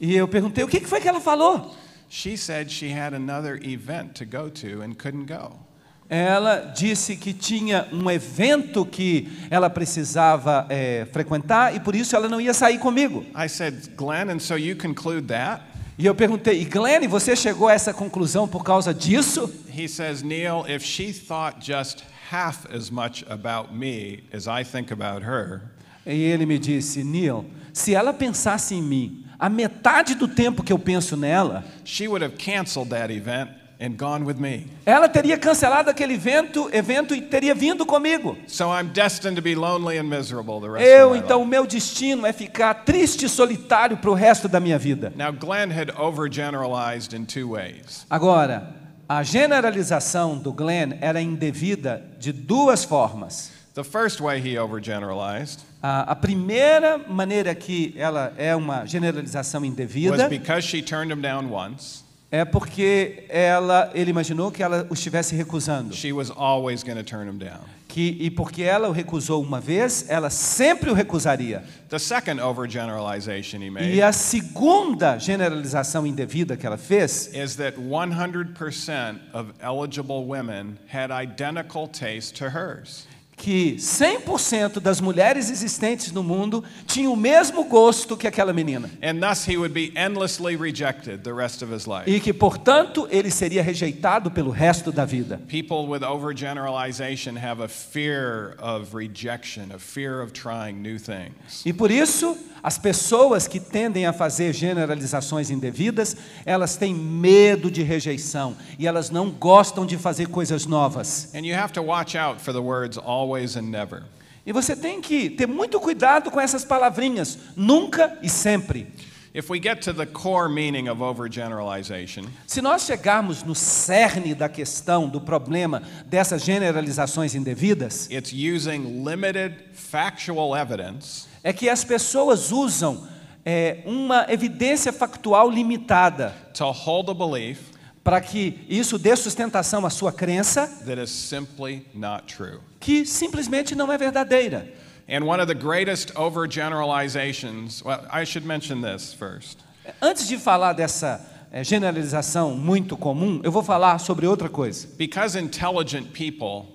[0.01, 1.75] E eu perguntei, o que que foi que ela falou?
[2.09, 5.66] She said she had another event to go to and couldn't go.
[6.09, 12.29] Ela disse que tinha um evento que ela precisava é, frequentar e por isso ela
[12.29, 13.27] não ia sair comigo.
[13.35, 15.63] I said, Glenn, and so you conclude that?
[15.99, 19.53] E eu perguntei, e Glenn, você chegou a essa conclusão por causa disso?
[19.77, 24.93] He says, Neil, if she thought just half as much about me as I think
[24.93, 25.63] about her,
[26.07, 30.73] E ele me disse, Neil, se ela pensasse em mim a metade do tempo que
[30.73, 34.67] eu penso nela, she would have canceled that event and gone with me.
[34.85, 38.37] ela teria cancelado aquele evento, evento e teria vindo comigo.
[38.47, 42.27] So I'm destined to be lonely and miserable the rest Eu, então, o meu destino
[42.27, 45.13] é ficar triste e solitário para o resto da minha vida.
[45.17, 48.07] Now, Glenn had overgeneralized in two ways.
[48.09, 48.75] Agora,
[49.09, 53.53] a generalização do Glenn era indevida de duas formas.
[53.75, 59.71] The first way he overgeneralized A, a primeira maneira que ela é uma generalização was
[59.71, 64.95] indevida because she turned him down once, é porque ela, ele imaginou que ela o
[64.95, 65.95] estivesse recusando.
[65.95, 67.61] she was always going to turn him down.
[67.89, 71.65] Que, e porque ela o recusou uma vez, ela sempre o recusaria.
[71.89, 77.79] The second overgeneralization he E made a segunda generalização indevida que ela fez is that
[77.79, 83.07] 100% of eligible women had identical taste to hers.
[83.37, 88.91] Que 100% das mulheres existentes no mundo tinham o mesmo gosto que aquela menina.
[89.03, 92.11] And thus he would be endlessly rejected the rest of his life.
[92.11, 95.39] E que, portanto, ele seria rejeitado pelo resto da vida.
[95.49, 101.63] People with overgeneralization have a fear of rejection, a fear of trying new things.
[101.65, 107.83] E por isso, as pessoas que tendem a fazer generalizações indevidas, elas têm medo de
[107.83, 111.33] rejeição e elas não gostam de fazer coisas novas.
[111.35, 114.05] And you have to watch out for the words always and never.
[114.47, 118.87] E você tem que ter muito cuidado com essas palavrinhas, nunca e sempre.
[119.35, 124.49] If we get to the core meaning of overgeneralization, Se nós chegarmos no cerne da
[124.49, 132.51] questão, do problema dessas generalizações indevidas, it's using limited factual evidence é que as pessoas
[132.51, 133.07] usam
[133.45, 139.91] é, uma evidência factual limitada to hold a belief para que isso dê sustentação à
[139.91, 142.61] sua crença, that is simply not true.
[142.87, 144.65] Que simplesmente não é verdadeira.
[145.09, 149.59] And one of the greatest overgeneralizations, well, I should mention this first.
[150.01, 151.21] Antes de falar dessa
[151.51, 154.87] é, generalização muito comum, eu vou falar sobre outra coisa.
[154.97, 156.69] Because intelligent people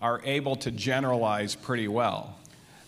[0.00, 2.38] are able to generalize pretty well,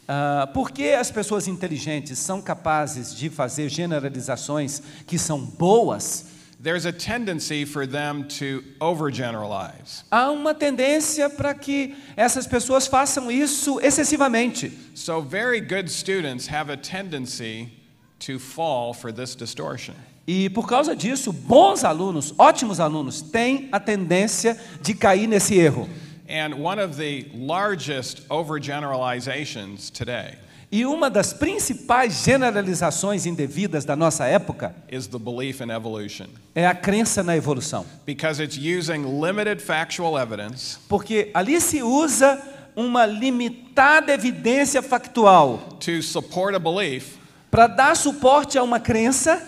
[0.08, 6.26] Ah, porque as pessoas inteligentes são capazes de fazer generalizações que são boas,
[6.62, 10.05] there's a tendency for them to overgeneralize.
[10.11, 14.72] há uma tendência para que essas pessoas façam isso excessivamente.
[14.94, 17.72] So, very good students have a tendency
[18.20, 19.94] to fall for this distortion.
[20.25, 25.88] E por causa disso, bons alunos, ótimos alunos, têm a tendência de cair nesse erro.
[26.29, 30.37] And one of the largest overgeneralizations today
[30.74, 36.24] E uma das principais generalizações indevidas da nossa época is the belief in evolution.
[36.54, 37.85] é a crença na evolução.
[38.06, 42.40] Because it's using limited factual evidence Porque ali se usa
[42.74, 45.78] uma limitada evidência factual
[47.50, 49.42] para dar suporte a uma crença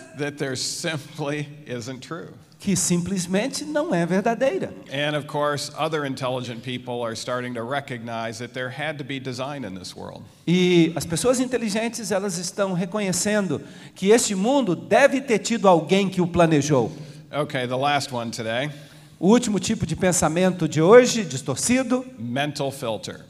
[2.65, 4.73] que simplesmente não é verdadeira.
[4.91, 9.21] And of course, other intelligent people are starting to recognize that there had to be
[9.21, 10.23] design in this world.
[10.47, 13.61] E as pessoas inteligentes, elas estão reconhecendo
[13.95, 16.91] que este mundo deve ter tido alguém que o planejou.
[17.31, 18.71] Okay, the last one today.
[19.21, 23.27] O último tipo de pensamento de hoje, distorcido, mental filter.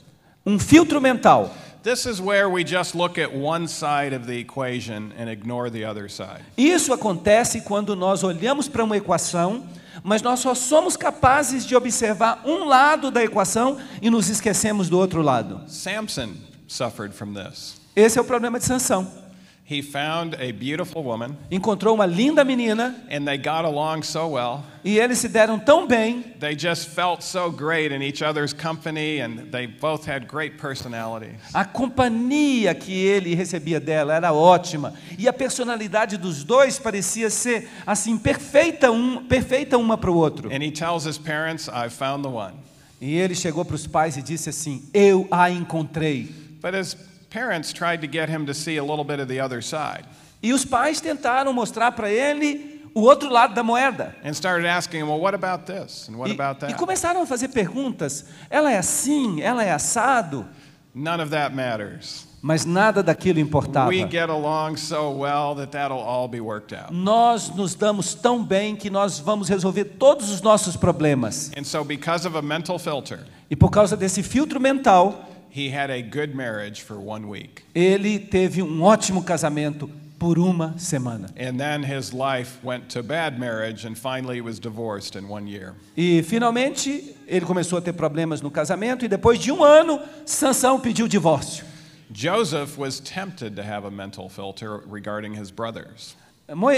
[0.47, 1.53] um filtro mental.
[1.85, 5.85] This is where we just look at one side of the equation and ignore the
[5.85, 6.40] other side.
[6.57, 9.62] Isso acontece quando nós olhamos para uma equação,
[10.03, 14.99] mas nós só somos capazes de observar um lado da equação e nos esquecemos do
[14.99, 15.61] outro lado.
[15.66, 16.31] Samson
[16.66, 17.79] suffered from this.
[17.94, 19.23] Esse é o problema de Sansão.
[19.66, 24.62] He found a beautiful woman, Encontrou uma linda menina and they got along so well.
[24.85, 29.20] e eles se deram tão bem, They just felt so great in each other's company,
[29.22, 31.40] and they both had great personalities.
[31.55, 37.66] a companhia que ele recebia dela era ótima e a personalidade dos dois parecia ser
[37.87, 40.50] assim perfeita um, perfeita uma para o outro.
[40.53, 42.53] And he tells his parents, I found the one.
[43.00, 46.29] E ele chegou para os pais e disse assim: Eu a encontrei.
[46.62, 46.94] But his
[47.35, 50.05] parents tried to get him to see a little bit of the other side
[50.42, 54.14] E os pais tentaram mostrar para ele o outro lado da moeda.
[54.23, 56.09] and started asking him, Well, what about this?
[56.09, 56.79] And what E, about e that?
[56.79, 58.27] começaram a fazer perguntas.
[58.49, 60.47] Ela é assim, ela é assado,
[60.94, 62.29] None of that matters.
[62.40, 63.88] mas nada daquilo importava.
[63.88, 66.92] We get along so well that that'll all be worked out.
[66.94, 71.51] Nós nos damos tão bem que nós vamos resolver todos os nossos problemas.
[71.59, 73.18] And so, because of a mental filter,
[73.51, 77.62] E por causa desse filtro mental, he had a good marriage for one week.
[77.75, 79.88] ele teve um ótimo casamento
[80.19, 81.29] por uma semana.
[81.37, 85.47] And then his life went to bad marriage, and finally he was divorced in one
[85.47, 85.75] year.
[85.97, 90.81] E finalmente ele começou a ter problemas no casamento e depois de um ano, Sansão
[90.81, 91.64] pediu divórcio.
[92.12, 96.17] Joseph was tempted to have a mental filter regarding his brothers.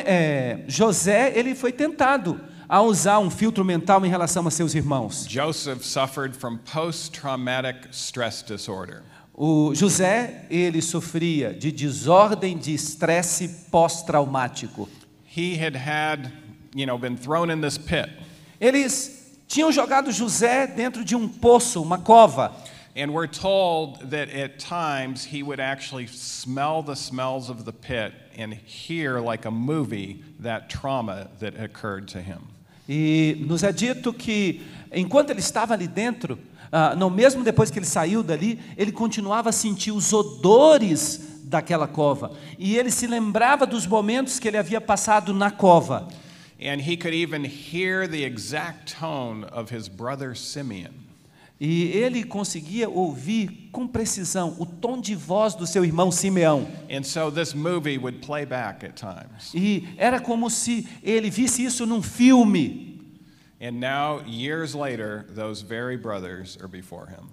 [0.05, 5.27] É, José ele foi tentado a usar um filtro mental em relação a seus irmãos.
[5.29, 9.03] Joseph suffered from post traumatic stress disorder.
[9.35, 14.89] O José ele sofria de desordem de estresse pós-traumático.
[15.27, 16.33] He had had,
[16.75, 18.11] you know, been thrown in this pit,
[18.59, 22.53] Eles tinham jogado José dentro de um poço, uma cova.
[22.97, 28.15] and we're told that at times he would actually smell the smells of the pit
[28.39, 32.49] and hear, like a movie, that trauma that occurred to him.
[32.89, 36.39] E nos é dito que enquanto ele estava ali dentro,
[36.71, 41.87] ah, não mesmo depois que ele saiu dali, ele continuava a sentir os odores daquela
[41.87, 42.33] cova.
[42.59, 46.09] E ele se lembrava dos momentos que ele havia passado na cova.
[46.61, 51.06] And he could even hear the exact tone of his brother Simeon.
[51.59, 56.67] E ele conseguia ouvir com precisão o tom de voz do seu irmão Simeão.
[56.91, 59.53] And so this movie would play back at times.
[59.55, 63.01] E era como se ele visse isso num filme.
[63.59, 67.25] And now, years later, those very brothers are before him.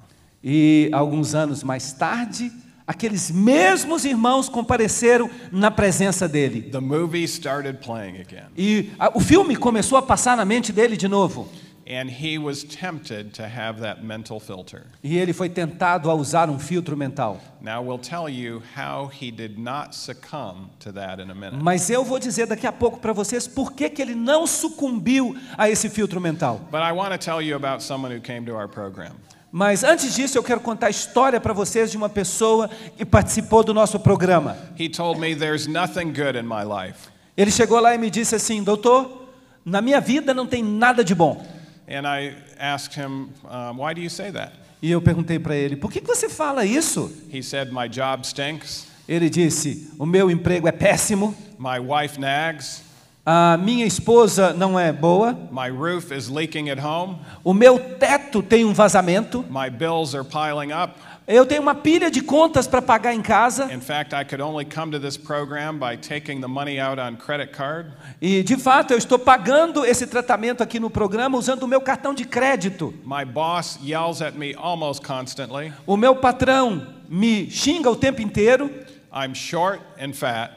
[0.42, 2.50] E alguns anos mais tarde,
[2.88, 6.62] aqueles mesmos irmãos compareceram na presença dele.
[6.62, 10.96] The movie started playing again, E a- o filme começou a passar na mente dele
[10.96, 11.50] de novo.
[11.88, 14.86] And he was tempted to have that mental filter.
[15.04, 17.40] E ele foi tentado a usar um filtro mental.
[17.62, 21.62] Now, we'll tell you how he did not succumb to that in a minute.
[21.62, 25.36] Mas eu vou dizer daqui a pouco para vocês por que, que ele não sucumbiu
[25.58, 26.60] a esse filtro mental.
[26.72, 29.14] But I want to tell you about someone who came to our program.
[29.52, 33.64] Mas antes disso, eu quero contar a história para vocês de uma pessoa que participou
[33.64, 34.58] do nosso programa.
[34.80, 37.10] He told me, There's nothing good in my life.
[37.38, 39.28] Ele chegou lá e me disse assim: Doutor,
[39.64, 41.46] na minha vida não tem nada de bom.
[41.88, 44.54] And I asked him, um, Why do you say that?
[44.82, 47.12] E eu perguntei para ele: Por que que você fala isso?
[47.32, 52.84] He said, My job stinks, Ele disse: O meu emprego é péssimo, my wife nags,
[53.26, 58.42] a minha esposa não é boa, my roof is leaking at home, o meu teto
[58.42, 60.94] tem um vazamento, my bills are piling up.
[61.28, 63.74] Eu tenho uma pilha de contas para pagar em casa.
[63.74, 67.16] In fact, I could only come to this program by taking the money out on
[67.16, 67.92] credit card.
[68.22, 72.14] E de fato eu estou pagando esse tratamento aqui no programa usando o meu cartão
[72.14, 72.94] de crédito.
[73.06, 75.72] My boss yells at me almost constantly.
[75.86, 78.70] O meu patrão me xinga o tempo inteiro.
[79.14, 80.52] I'm short and fat.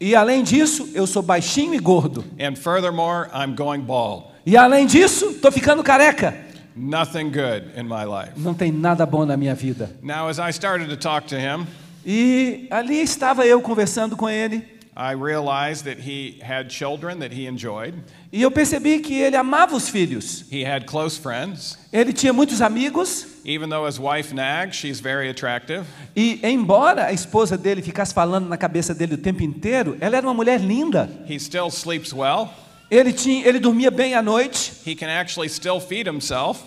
[0.00, 2.24] E além disso, eu sou baixinho e gordo.
[2.38, 4.26] And furthermore, I'm going bald.
[4.44, 6.51] E além disso, estou ficando careca.
[6.74, 8.32] Nothing good in my life.
[8.36, 9.90] Não tem nada bom na minha vida.
[10.02, 11.66] Now, as I started to talk to him,
[12.04, 14.64] E ali estava eu conversando com ele.
[14.94, 17.94] I realized that he had children that he enjoyed.
[18.30, 20.44] E eu percebi que ele amava os filhos.
[20.52, 21.78] He had close friends.
[21.90, 23.26] Ele tinha muitos amigos.
[23.44, 24.34] Even though his wife
[24.72, 25.84] she's very attractive.
[26.14, 30.26] E embora a esposa dele ficasse falando na cabeça dele o tempo inteiro, ela era
[30.26, 31.08] uma mulher linda.
[31.26, 32.50] He still sleeps well.
[32.92, 34.70] Ele, tinha, ele dormia bem à noite.
[34.86, 36.60] He can actually still feed himself.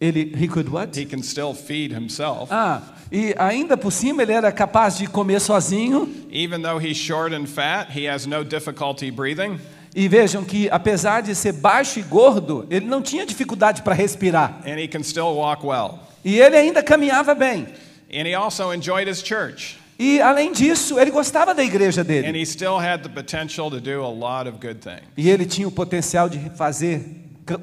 [0.00, 0.96] Ele, he could what?
[0.96, 2.46] He can still feed himself.
[2.52, 2.80] Ah,
[3.10, 6.08] e ainda por cima ele era capaz de comer sozinho.
[6.30, 9.58] Even though he's short and fat, he has no difficulty breathing.
[9.92, 14.60] E vejam que, apesar de ser baixo e gordo, ele não tinha dificuldade para respirar.
[14.64, 15.98] and he can still walk well.
[16.24, 17.66] E ele ainda caminhava bem.
[18.08, 22.40] And he also enjoyed his church, E, além disso, ele gostava da igreja and dele.
[22.40, 25.02] he still had the potential to do a lot of good things.
[25.14, 27.04] E ele tinha o potencial de fazer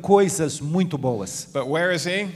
[0.03, 1.47] coisas muito boas.
[1.51, 2.27] But where is he?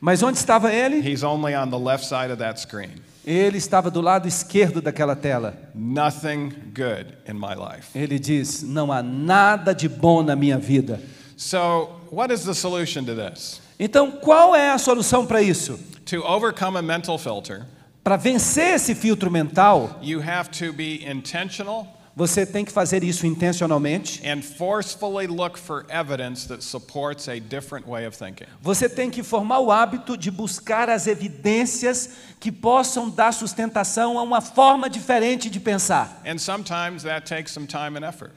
[0.00, 1.00] Mas onde estava ele?
[1.08, 2.90] He's only on the left side of that screen.
[3.24, 5.54] Ele estava do lado esquerdo daquela tela.
[5.72, 7.96] Nothing good in my life.
[7.96, 11.00] Ele diz: Não há nada de bom na minha vida.
[11.36, 13.60] So, what is the solution to this?
[13.78, 15.78] Então, qual é a solução para isso?
[16.06, 17.64] To overcome a mental filter,
[18.08, 21.86] Para vencer esse filtro mental, you have to be intentional
[22.16, 24.22] você tem que fazer isso intencionalmente.
[28.62, 34.22] Você tem que formar o hábito de buscar as evidências que possam dar sustentação a
[34.22, 36.22] uma forma diferente de pensar.
[36.26, 38.32] And sometimes that takes some time and effort.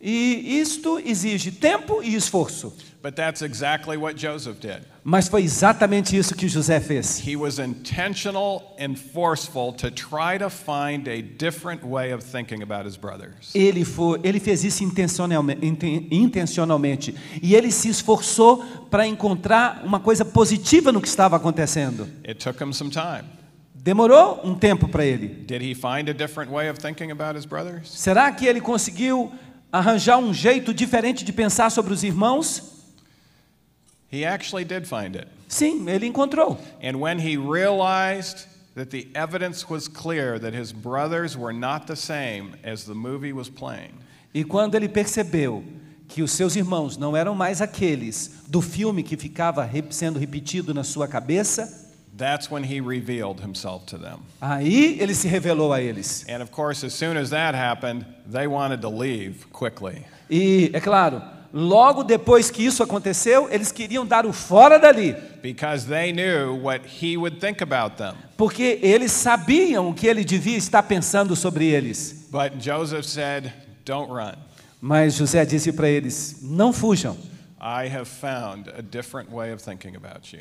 [0.00, 2.76] E isto exige tempo e esforço.
[3.04, 4.78] But that's exactly what Joseph did.
[5.04, 7.18] Mas foi exatamente isso que José fez.
[7.18, 12.86] He was intentional and forceful to try to find a different way of thinking about
[12.88, 13.54] his brothers.
[13.54, 17.14] Ele, foi, ele fez isso intencionalmente, inten- intencionalmente.
[17.42, 22.08] E ele se esforçou para encontrar uma coisa positiva no que estava acontecendo.
[22.26, 23.24] It took him some time.
[23.74, 25.28] Demorou um tempo para ele.
[25.28, 27.90] Did he find a different way of thinking about his brothers?
[27.90, 29.30] Será que ele conseguiu
[29.70, 32.72] arranjar um jeito diferente de pensar sobre os irmãos?
[34.14, 35.26] He actually did find it.
[35.48, 36.56] Sim, ele encontrou.
[36.82, 38.46] And when he realized
[38.76, 43.32] that the evidence was clear that his brothers were not the same as the movie
[43.32, 43.92] was playing,
[44.34, 45.62] E quando ele percebeu
[46.08, 50.82] que os seus irmãos não eram mais aqueles do filme que ficava sendo repetido na
[50.84, 51.82] sua cabeça,
[52.16, 54.18] that's when he revealed himself to them.
[54.40, 56.24] aí ele se revelou a eles.
[56.28, 60.04] And of course, as soon as that happened, they wanted to leave quickly.
[60.30, 61.22] E, é claro,
[61.54, 66.82] logo depois que isso aconteceu, eles queriam dar o fora dali, because they knew what
[67.00, 68.12] he would think about them.
[68.36, 72.26] porque eles sabiam o que ele devia estar pensando sobre eles.
[73.04, 73.52] Said,
[73.84, 74.34] Don't run.
[74.80, 77.16] Mas José disse para eles: não fujam.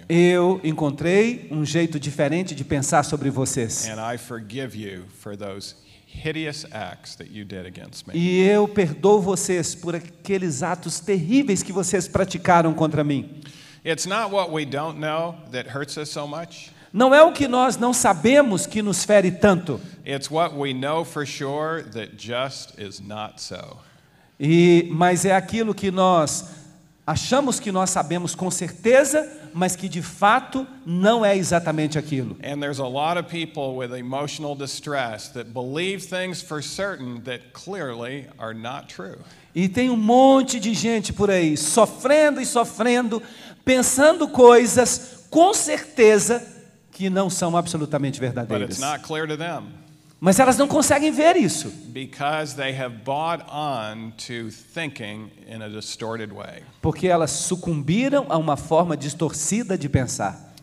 [0.10, 3.88] Eu encontrei um jeito diferente de pensar sobre vocês.
[3.88, 5.76] and I forgive you for those
[6.14, 8.14] hideous acts that you did against me.
[8.16, 13.42] E eu perdoo vocês por aqueles atos terríveis que vocês praticaram contra mim.
[13.86, 16.72] It's not what we don't know that hurts us so much.
[16.94, 21.04] Não é o que nós não sabemos que nos fere tanto, It's what we know
[21.04, 23.78] for sure that just is not so.
[24.40, 26.46] e, mas é aquilo que nós
[27.06, 32.36] achamos que nós sabemos com certeza, mas que de fato não é exatamente aquilo.
[32.44, 37.54] And there's a lot of people with emotional distress that believe things for certain that
[37.54, 39.18] clearly are not true.
[39.56, 43.22] E tem um monte de gente por aí sofrendo e sofrendo,
[43.64, 46.46] pensando coisas com certeza
[46.92, 48.78] que não são absolutamente But verdadeiras.
[48.78, 49.83] it's not clear to them
[50.26, 55.68] Mas elas não conseguem ver isso, because they have bought on to thinking in a
[55.68, 56.64] distorted way.
[56.82, 60.54] porque elas sucumbiram a uma forma distorcida de pensar.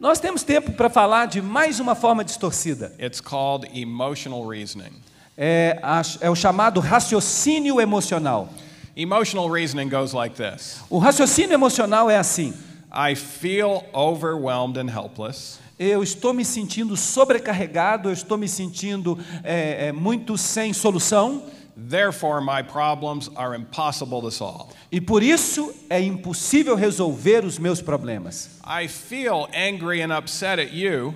[0.00, 2.92] Nós temos tempo para falar de mais uma forma distorcida.
[3.00, 5.00] It's called emotional reasoning.
[5.36, 8.48] É, a- é o chamado raciocínio emocional.
[8.96, 12.52] Emotional reasoning goes like this O raciocínio emocional é assim:
[12.92, 15.58] I feel overwhelmed and helpless.
[15.78, 21.42] eu estou me sentindo sobrecarregado, eu estou me sentindo é, é, muito sem solução,
[21.80, 24.72] Therefore, my problems are impossible to solve.
[24.90, 28.50] e por isso é impossível resolver os meus problemas.
[28.66, 31.14] I feel angry and upset at you,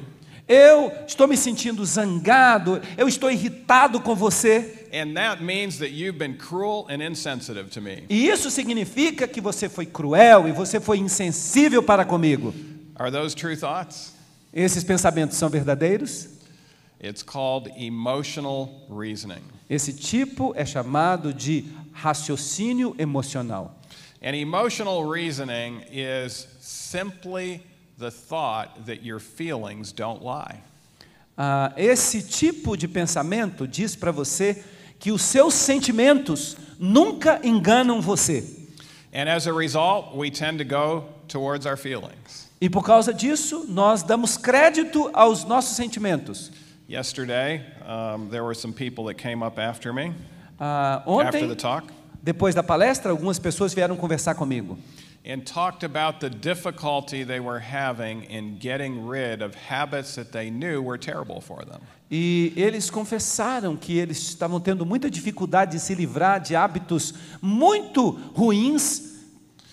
[0.52, 6.18] Eu estou me sentindo zangado, eu estou irritado com você, and that means that you've
[6.18, 8.04] been cruel and insensitive to me.
[8.10, 12.52] e isso significa que você foi cruel e você foi insensível para comigo.
[12.96, 14.12] Are those true thoughts?
[14.52, 16.28] Esses pensamentos são verdadeiros?
[17.02, 19.40] It's called emotional reasoning.
[19.70, 23.74] Esse tipo é chamado de raciocínio emocional.
[24.22, 27.62] And emotional reasoning is simply
[27.98, 30.60] the thought that your feelings don't lie.
[31.36, 34.62] Ah, esse tipo de pensamento diz para você
[34.98, 38.44] que os seus sentimentos nunca enganam você.
[39.12, 42.48] And as a result, we tend to go towards our feelings.
[42.60, 46.50] E por causa disso, nós damos crédito aos nossos sentimentos.
[46.88, 50.14] Yesterday, um, there were some people that came up after me
[50.60, 51.90] Ah, after ontem, the talk,
[52.22, 54.78] depois da palestra, algumas pessoas vieram conversar comigo.
[55.24, 60.50] And talked about the difficulty they were having in getting rid of habits that they
[60.50, 61.80] knew were terrible for them.
[62.10, 68.18] E eles confessaram que eles estavam tendo muita dificuldade de se livrar de hábitos muito
[68.34, 69.12] ruins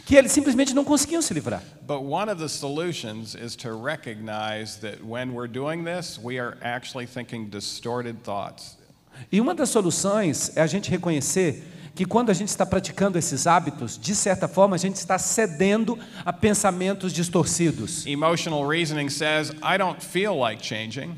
[0.05, 1.61] que eles simplesmente não conseguiam se livrar.
[1.85, 6.57] But one of the solutions is to recognize that when we're doing this, we are
[6.61, 8.77] actually thinking distorted thoughts.
[9.31, 11.63] E uma das soluções é a gente reconhecer
[11.99, 15.99] que quando a gente está praticando esses hábitos, de certa forma a gente está cedendo
[16.23, 18.05] a pensamentos distorcidos.
[18.07, 21.17] Emotional reasoning says, I don't feel like changing.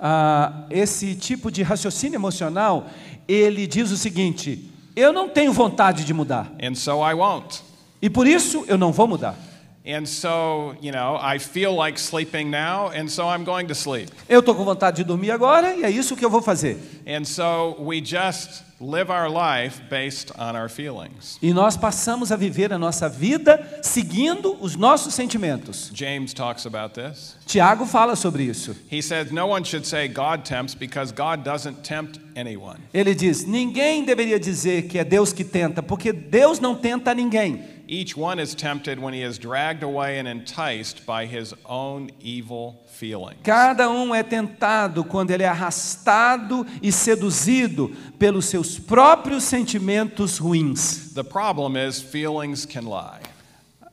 [0.00, 2.86] Ah, esse tipo de raciocínio emocional,
[3.28, 7.60] ele diz o seguinte: eu não tenho vontade de mudar And so I won't.
[8.00, 9.36] e por isso eu não vou mudar.
[9.84, 14.10] And so, you know, I feel like sleeping now, and so I'm going to sleep.
[14.30, 16.78] Eu estou com vontade de dormir agora e é isso que eu vou fazer.
[17.06, 21.38] And so we just live our life based on our feelings.
[21.40, 25.90] E nós passamos a viver a nossa vida seguindo os nossos sentimentos.
[25.94, 27.36] James talks about this.
[27.46, 28.74] Tiago fala sobre isso.
[28.90, 32.80] He says, No one should say God tempts because God doesn't tempt anyone.
[32.92, 37.62] Ele diz: ninguém deveria dizer que é Deus que tenta, porque Deus não tenta ninguém.
[37.92, 42.82] Each one is tempted when he is dragged away and enticed by his own evil
[42.86, 43.40] feelings.
[43.44, 51.12] Cada um é tentado quando ele é arrastado e seduzido pelos seus próprios sentimentos ruins.
[51.12, 53.20] The problem is feelings can lie.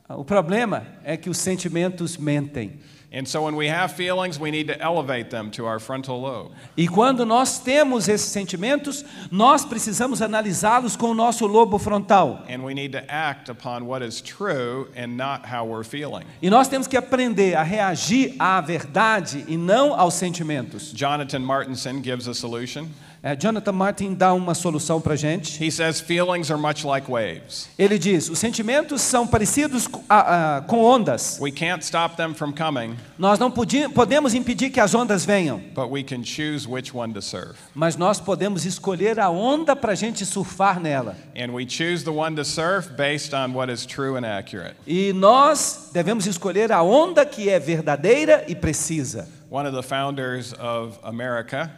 [0.08, 2.80] O problema é que os sentimentos mentem.
[3.12, 6.52] And so when we have feelings, we need to elevate them to our frontal lobe.
[6.76, 12.44] E quando nós temos esses sentimentos, nós precisamos analisá-los com o nosso lobo frontal.
[12.48, 16.24] And we need to act upon what is true and not how we're feeling.
[16.40, 20.92] E nós temos que aprender a reagir à verdade e não aos sentimentos.
[20.92, 22.86] Jonathan Martinson gives a solution.
[23.22, 25.62] É, Jonathan Martin dá uma solução para a gente.
[25.62, 27.68] He says feelings are much like waves.
[27.78, 31.38] Ele diz: os sentimentos são parecidos com, ah, ah, com ondas.
[31.38, 35.90] We can't stop them from coming, Nós não podemos impedir que as ondas venham, but
[35.90, 37.56] we can choose which one to surf.
[37.74, 41.14] mas nós podemos escolher a onda para a gente surfar nela.
[41.36, 44.76] And we choose the one to surf based on what is true and accurate.
[44.86, 49.28] E nós devemos escolher a onda que é verdadeira e precisa.
[49.50, 51.70] One of the founders of America,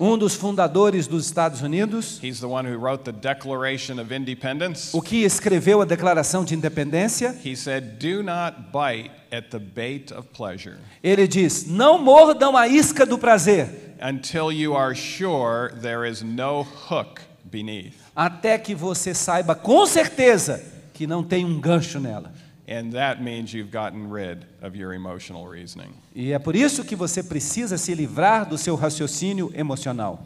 [0.00, 4.90] Um dos fundadores dos Estados Unidos, he's the one who wrote the Declaration of Independence.
[4.96, 10.12] o que escreveu a Declaração de Independência, He said, Do not bite at the bait
[10.14, 16.08] of pleasure ele diz: Não mordam a isca do prazer, until you are sure there
[16.08, 17.94] is no hook beneath.
[18.14, 20.62] até que você saiba com certeza
[20.94, 22.32] que não tem um gancho nela.
[22.68, 25.94] And that means you've gotten rid of your emotional reasoning.
[26.14, 30.20] E é por isso que você precisa se livrar do seu raciocínio emocional.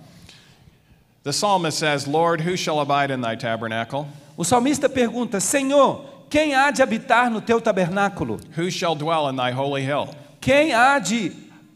[1.22, 4.08] The psalmist says, Lord, who shall abide in thy tabernacle?
[4.36, 8.40] O salmista pergunta: Senhor, quem há de habitar no teu tabernáculo?
[8.56, 10.08] Who shall dwell in thy holy hill?
[10.40, 11.30] Quem há de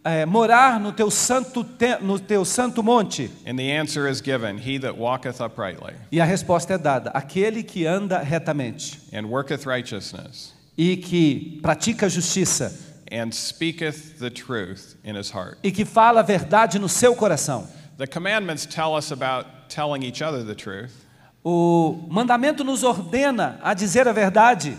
[0.04, 3.30] eh, morar no teu santo te- no teu santo monte?
[3.46, 7.62] And the answer is given He that walketh uprightly E a resposta é dada: aquele
[7.62, 12.72] que anda retamente and worketh righteousness e que pratica a justiça
[13.10, 15.58] and speaketh the truth in his heart.
[15.62, 17.66] e que fala a verdade no seu coração.
[17.98, 20.92] The commandments tell us about telling each other the truth,
[21.48, 24.76] O mandamento nos ordena a dizer a verdade,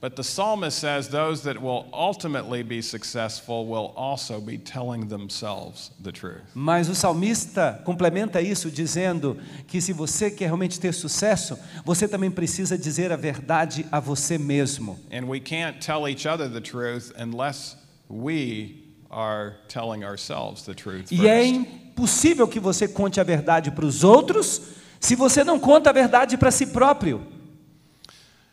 [0.00, 5.90] but the psalmist says those that will ultimately be successful will also be telling themselves
[6.02, 6.42] the truth.
[6.54, 9.36] mas o salmista complementa isso dizendo
[9.66, 14.38] que se você quer realmente ter sucesso, você também precisa dizer a verdade a você
[14.38, 14.98] mesmo.
[15.12, 17.76] And we can't tell each other the truth unless
[18.08, 18.76] we
[19.10, 24.02] are telling ourselves the truth E é impossível que você conte a verdade para os
[24.04, 24.62] outros
[24.98, 27.39] se você não conta a verdade para si próprio.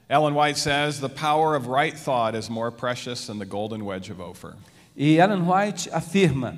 [0.10, 4.10] Ellen White says the power of right thought is more precious than the golden wedge
[4.10, 4.56] of Ophir.
[4.96, 6.58] E Ellen White afirma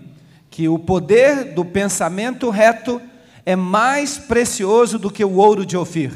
[0.52, 3.02] que o poder do pensamento reto
[3.46, 6.12] é mais precioso do que o ouro de Ofir.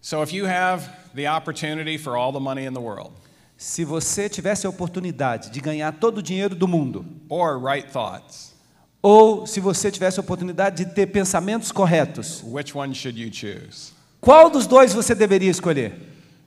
[0.00, 3.12] So if you have the opportunity for all the money in the world,
[3.58, 8.54] Se você tivesse a oportunidade de ganhar todo o dinheiro do mundo, or right thoughts,
[9.02, 13.97] ou se você tivesse a oportunidade de ter pensamentos corretos, which one should you choose?
[14.28, 15.94] Qual dos dois você deveria escolher?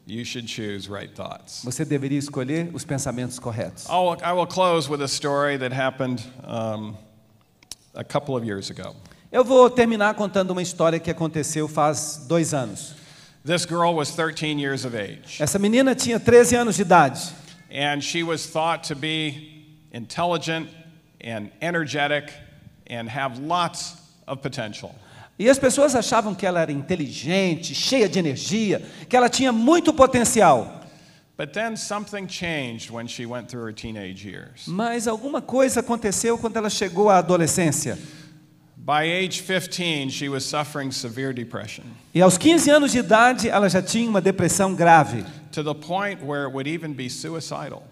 [0.06, 1.64] You should choose right thoughts.
[1.64, 3.88] Você deveria escolher os pensamentos corretos.
[3.90, 6.96] I'll, I will close with a story that happened um,
[7.96, 8.96] a couple of years ago.
[9.32, 12.94] Eu vou terminar contando uma história que aconteceu faz dois anos.
[13.44, 17.20] This girl was 13 years of age, Essa menina tinha 13 anos de idade.
[17.72, 20.70] and she was thought to be intelligent
[21.20, 22.32] and energetic
[22.86, 23.96] and have lots
[24.28, 24.94] of potential.
[25.38, 29.94] E as pessoas achavam que ela era inteligente, cheia de energia, que ela tinha muito
[29.94, 30.82] potencial.
[34.68, 37.98] Mas alguma coisa aconteceu quando ela chegou à adolescência.
[38.84, 41.84] By age 15, she was suffering severe depression
[42.16, 46.24] E aos 15 anos de idade, ela já tinha uma depressão grave, to the point
[46.24, 47.84] where it would even be suicidal.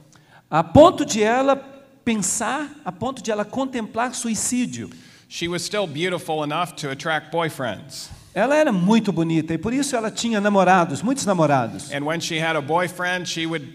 [0.49, 1.55] a ponto de ela
[2.03, 4.89] pensar, a ponto de ela contemplar suicídio.
[5.32, 8.09] She was still beautiful enough to attract boyfriends.
[8.34, 11.91] Ela era muito bonita e por isso ela tinha namorados, muitos namorados.
[11.93, 13.67] And when she had a boyfriend, she would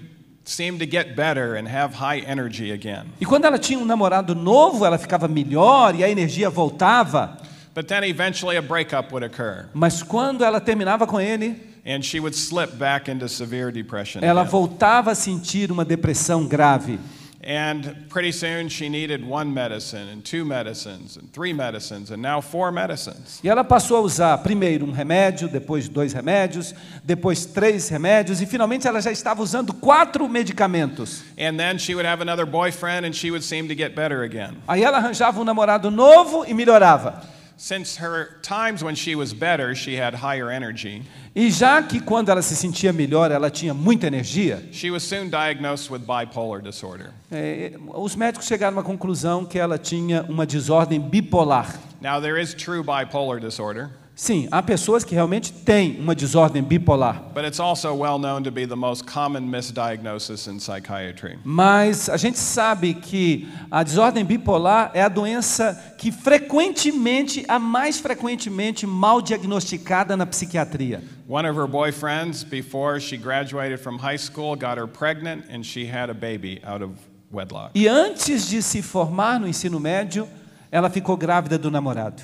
[0.44, 3.05] seem to get better and have high energy again.
[3.20, 7.36] E quando ela tinha um namorado novo, ela ficava melhor e a energia voltava.
[7.72, 12.18] But then eventually a breakup would occur, Mas quando ela terminava com ele, and she
[12.18, 14.20] would slip back into severe depression.
[14.24, 14.50] ela again.
[14.50, 16.98] voltava a sentir uma depressão grave.
[17.47, 22.40] And pretty soon she needed one medicine, and two medicines, and three medicines, and now
[22.40, 23.38] four medicines.
[23.45, 26.74] E ela passou a usar primeiro um remédio, depois dois remédios,
[27.05, 31.22] depois três remédios e finalmente ela já estava usando quatro medicamentos.
[31.38, 34.57] And then she would have another boyfriend, and she would seem to get better again.
[34.66, 37.22] Aí ela arranjava um namorado novo e melhorava.
[37.57, 41.02] Since her times when she was better, she had higher energy.
[41.34, 45.30] E já que quando ela se sentia melhor, ela tinha muita energia, She was soon
[45.30, 47.12] diagnosed with bipolar disorder.
[47.30, 51.78] é, os médicos chegaram à conclusão que ela tinha uma desordem bipolar.
[52.00, 57.20] Now, there is true bipolar disorder, Sim, há pessoas que realmente têm uma desordem bipolar,
[57.34, 61.36] but it's also well known to be the most common misdiagnosis in psychiatry.
[61.44, 67.98] mas a gente sabe que a desordem bipolar é a doença que frequentemente, a mais
[67.98, 71.02] frequentemente mal diagnosticada na psiquiatria.
[71.28, 75.86] One of her boyfriends, before she graduated from high school, got her pregnant, and she
[75.86, 76.92] had a baby out of
[77.32, 77.72] wedlock.
[77.74, 80.28] E antes de se formar no ensino médio,
[80.70, 82.22] ela ficou grávida do namorado.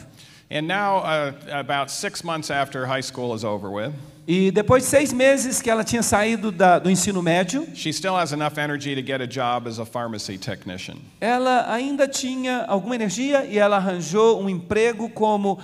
[0.51, 3.93] And now, uh, about six months after high school is over with,
[4.29, 8.15] E depois de seis meses que ela tinha saído da- do ensino médio, she still
[8.17, 10.99] has enough energy to get a job as a pharmacy technician.
[11.21, 15.59] ela ainda tinha alguma energia e ela arranjou um emprego como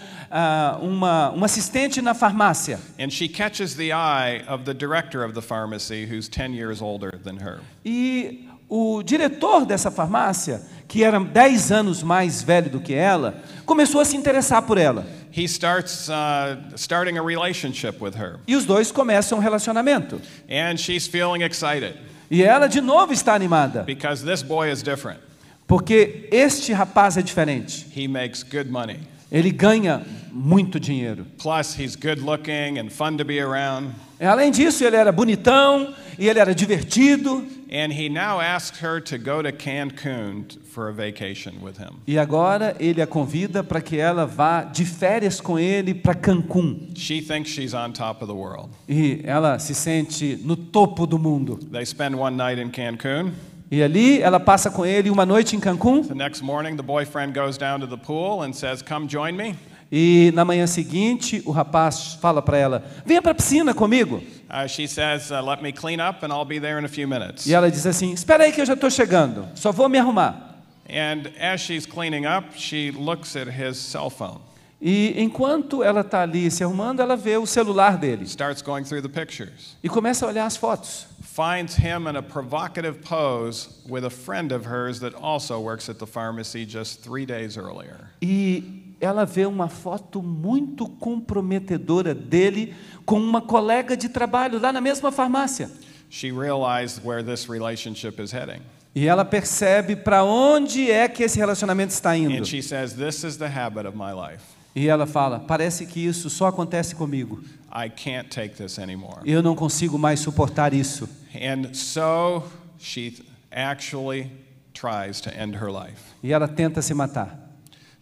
[0.82, 2.78] uma, uma assistente na farmácia.
[2.98, 7.12] And she catches the eye of the director of the pharmacy, who's 10 years older
[7.22, 7.60] than her.
[7.84, 14.00] E o diretor dessa farmácia, que era 10 anos mais velho do que ela, começou
[14.00, 15.06] a se interessar por ela.
[15.36, 20.20] He starts uh, starting a relationship with her, E os dois começam um relacionamento.
[20.48, 21.94] and she's feeling excited
[22.30, 25.20] E ela de novo está animada, because this boy is different.
[25.66, 27.86] porque este rapaz é diferente.
[27.94, 29.00] He makes good money.
[29.30, 30.02] Ele ganha
[30.32, 31.26] muito dinheiro.
[31.38, 33.92] Plus, he's good looking and fun to be around.
[34.20, 37.44] Além disso, ele era bonitão e ele era divertido.
[37.70, 42.00] And he now asks her to go to Cancun for a vacation with him.
[42.06, 46.92] E agora ele a convida para que ela vá de férias com ele para Cancún.
[46.94, 48.70] She thinks she's on top of the world.
[48.88, 51.58] E ela se sente no topo do mundo.
[51.72, 53.32] They spend one night in Cancun.
[53.70, 56.02] E ali ela passa com ele uma noite em Cancún.
[56.02, 59.56] The next morning, the boyfriend goes down to the pool and says, Come join me.
[59.90, 64.22] E na manhã seguinte, o rapaz fala para ela: Venha para a piscina comigo.
[64.48, 67.08] Uh, she says, uh, Let me clean up and I'll be there in a few
[67.08, 67.46] minutes.
[67.46, 70.54] E ela diz assim: Espera aí que eu já estou chegando, só vou me arrumar.
[70.88, 74.38] And as she's cleaning up, she looks at his cell phone,
[74.80, 79.02] E enquanto ela está ali se arrumando, ela vê o celular dele starts going through
[79.02, 81.06] the pictures, e começa a olhar as fotos.
[81.36, 85.98] Finds him in a provocative pose with a friend of hers that also works at
[85.98, 88.08] the pharmacy just three days earlier.
[88.22, 92.74] E ela vê uma foto muito comprometedora dele
[93.04, 95.70] com uma colega de trabalho lá na mesma farmácia.
[96.08, 98.62] She realized where this relationship is heading.
[98.94, 102.34] E ela percebe para onde é que esse relacionamento está indo.
[102.34, 104.55] And she says, This is the habit of my life.
[104.76, 107.42] E ela fala: Parece que isso só acontece comigo.
[107.72, 109.20] I can't take this anymore.
[109.24, 111.08] Eu não consigo mais suportar isso.
[111.34, 112.44] And so
[112.78, 113.14] she
[113.50, 114.30] actually
[114.74, 116.02] tries to end her life.
[116.22, 117.38] E ela tenta se matar.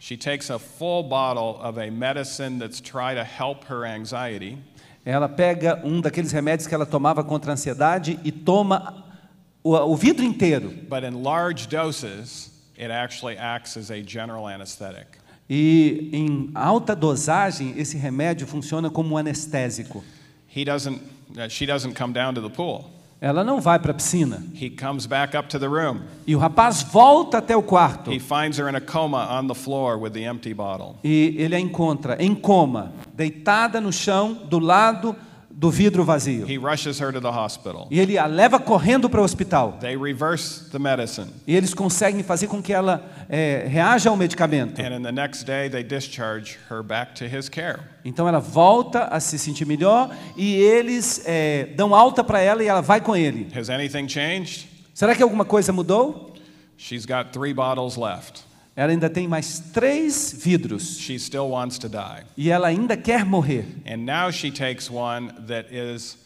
[0.01, 4.59] She takes a full bottle of a medicine that's try to help her anxiety,
[5.07, 9.05] Ela pega um daqueles remédios que ela tomava contra a ansiedade e toma
[9.63, 10.71] o, o vidro inteiro.
[10.89, 15.19] but in large doses, it actually acts as a general anesthetic.
[15.49, 20.03] E em alta dosagem, esse remédio funciona como um anestésico.
[20.55, 21.01] He doesn't,
[21.37, 22.91] uh, she doesn't come down to the pool.
[23.21, 24.43] Ela não vai para a piscina.
[24.55, 26.01] He comes back up to the room.
[26.27, 28.13] E o rapaz volta até o quarto.
[28.13, 30.97] He finds her in a coma on the floor with the empty bottle.
[31.03, 35.17] E ele a encontra em coma, deitada no chão, do lado
[35.65, 36.47] do vidro vazio.
[36.47, 37.89] He rushes her to the hospital.
[37.91, 39.79] E ele a leva correndo para o hospital.
[39.81, 41.29] They reverse the medicine.
[41.47, 44.79] E eles conseguem fazer com que ela é, reaja ao medicamento.
[44.79, 47.79] And in the next day, they discharge her back to his care.
[48.05, 52.67] Então ela volta a se sentir melhor e eles é, dão alta para ela e
[52.67, 53.49] ela vai com ele.
[53.59, 54.69] Has anything changed?
[54.93, 56.35] Será que alguma coisa mudou?
[56.77, 58.43] She's got three bottles left.
[58.77, 62.25] Ela ainda tem mais três vidros She still wants to die.
[62.37, 63.65] e ela ainda quer morrer.
[63.87, 66.17] And now she takes one that is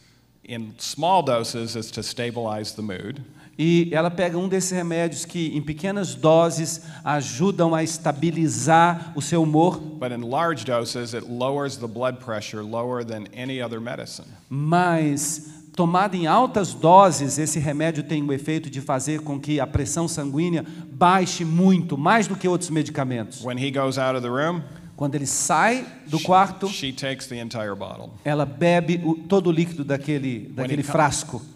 [0.44, 3.20] in small doses is to stabilize the mood.
[3.60, 9.42] E ela pega um desses remédios que, em pequenas doses, ajudam a estabilizar o seu
[9.42, 14.26] humor, But in large doses, it lowers the blood pressure lower than any other medicine.
[14.48, 15.48] mas
[15.78, 20.08] tomado em altas doses, esse remédio tem o efeito de fazer com que a pressão
[20.08, 23.44] sanguínea baixe muito, mais do que outros medicamentos.
[23.44, 24.60] When he goes out of the room,
[24.96, 28.10] Quando ele sai do quarto, she takes the entire bottle.
[28.24, 31.38] ela bebe o- todo o líquido daquele, daquele frasco.
[31.38, 31.54] Comes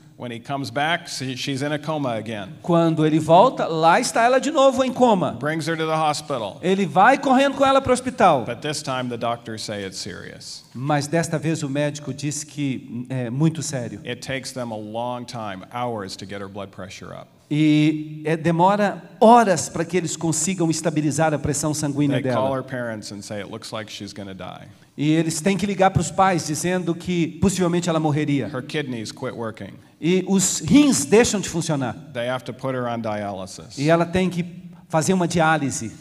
[0.72, 2.48] back, she- she's in a coma again.
[2.62, 5.32] Quando ele volta, lá está ela de novo em coma.
[5.38, 6.58] Brings her to the hospital.
[6.62, 8.44] Ele vai correndo com ela para o hospital.
[8.44, 10.64] But this time, the doctors say it's serious.
[10.74, 14.00] Mas desta vez o médico disse que é muito sério.
[14.04, 17.26] It takes them a long time, hours, to get her blood pressure up.
[17.54, 22.56] E é, demora horas para que eles consigam estabilizar a pressão sanguínea They call dela.
[22.56, 24.68] her parents and say it looks like she's going to die.
[24.96, 28.46] E eles têm que ligar para os pais dizendo que possivelmente ela morreria.
[28.46, 29.74] Her kidneys quit working.
[30.04, 31.94] E os rins deixam de funcionar.
[32.12, 33.78] They have to put her on dialysis.
[33.78, 34.44] E ela tem que
[34.88, 35.92] fazer uma diálise.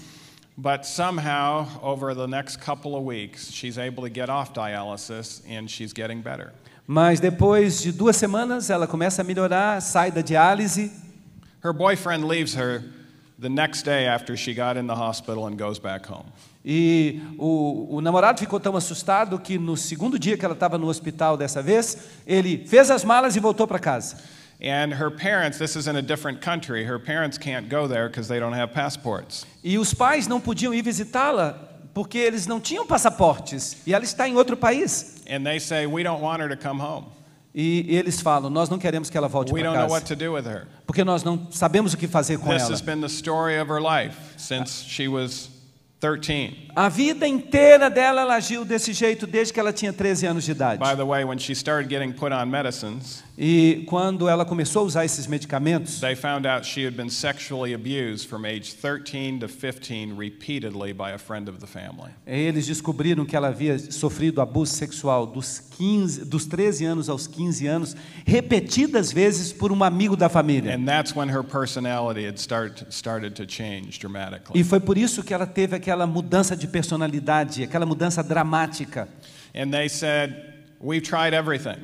[0.58, 5.70] But somehow, over the next couple of weeks, she's able to get off dialysis and
[5.70, 6.52] she's getting better.
[6.88, 10.92] Mas depois de duas semanas ela começa a melhorar, sai da diálise.
[11.64, 12.84] Her boyfriend leaves her
[13.38, 16.26] the next day after she got in the hospital and goes back home.
[16.64, 20.88] E o, o namorado ficou tão assustado que no segundo dia que ela estava no
[20.88, 24.18] hospital dessa vez, ele fez as malas e voltou para casa.
[24.62, 28.28] And her parents, this is in a different country, her parents can't go there because
[28.30, 29.44] they don't have passports.
[29.64, 31.54] E os pais não podiam ir visitá-la
[31.96, 35.16] porque eles não tinham passaportes e ela está em outro país.
[35.28, 37.08] And they say, We don't want her to come home.
[37.56, 41.94] E eles falam: Nós não queremos que ela volte para casa porque nós não sabemos
[41.94, 42.72] o que fazer com This ela.
[42.72, 45.50] has been the story of her life since she was
[46.02, 46.72] 13.
[46.76, 50.52] A vida inteira dela ela agiu desse jeito desde que ela tinha 13 anos de
[50.52, 50.80] idade.
[50.80, 54.86] By the way, when she started getting put on medicines, E quando ela começou a
[54.86, 59.48] usar esses medicamentos, they found out she had been sexually abused from age 13 to
[59.48, 62.12] 15 repeatedly by a friend of the family.
[62.28, 67.66] eles descobriram que ela havia sofrido abuso sexual dos 15, dos 13 anos aos 15
[67.66, 67.96] anos,
[68.26, 70.76] repetidas vezes por um amigo da família.
[70.76, 74.60] And that's when her personality had start, started to change dramatically.
[74.60, 79.08] E foi por isso que ela teve aquela mudança de personalidade, aquela mudança dramática.
[79.56, 80.34] And they said,
[80.80, 81.78] We've tried everything.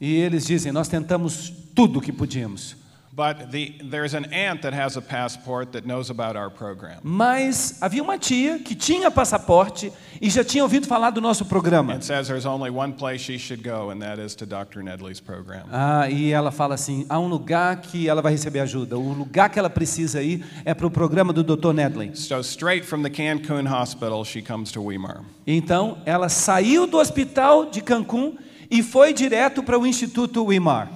[0.00, 2.76] E eles dizem: Nós tentamos tudo o que podíamos.
[3.16, 7.00] But the, there's an aunt that has a passport that knows about our program.
[7.02, 9.90] Mas havia uma tia que tinha passaporte
[10.20, 11.94] e já tinha ouvido falar do nosso programa.
[11.94, 14.82] And says there's only one place she should go, and that is to Dr.
[14.82, 15.64] Nedley's program.
[15.72, 18.98] Ah, e ela fala assim: há um lugar que ela vai receber ajuda.
[18.98, 21.72] O lugar que ela precisa ir é para o programa do Dr.
[21.72, 22.14] Nedley.
[22.14, 25.22] So straight from the Cancun hospital, she comes to Weimar.
[25.46, 28.36] Então, ela saiu do hospital de Cancún
[28.70, 30.90] e foi direto para o Instituto Weimar.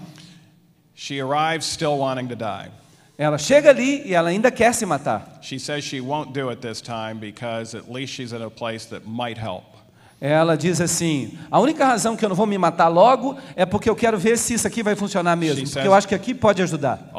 [1.00, 2.68] She arrives still wanting to die.
[3.18, 5.42] Ela chega ali e ela ainda quer se matar.
[5.42, 8.84] She says she won't do it this time because at least she's in a place
[8.90, 9.64] that might help.
[10.20, 13.88] Ela diz assim: a única razão que eu não vou me matar logo é porque
[13.88, 15.66] eu quero ver se isso aqui vai funcionar mesmo.
[15.66, 17.10] Porque eu acho que aqui pode ajudar.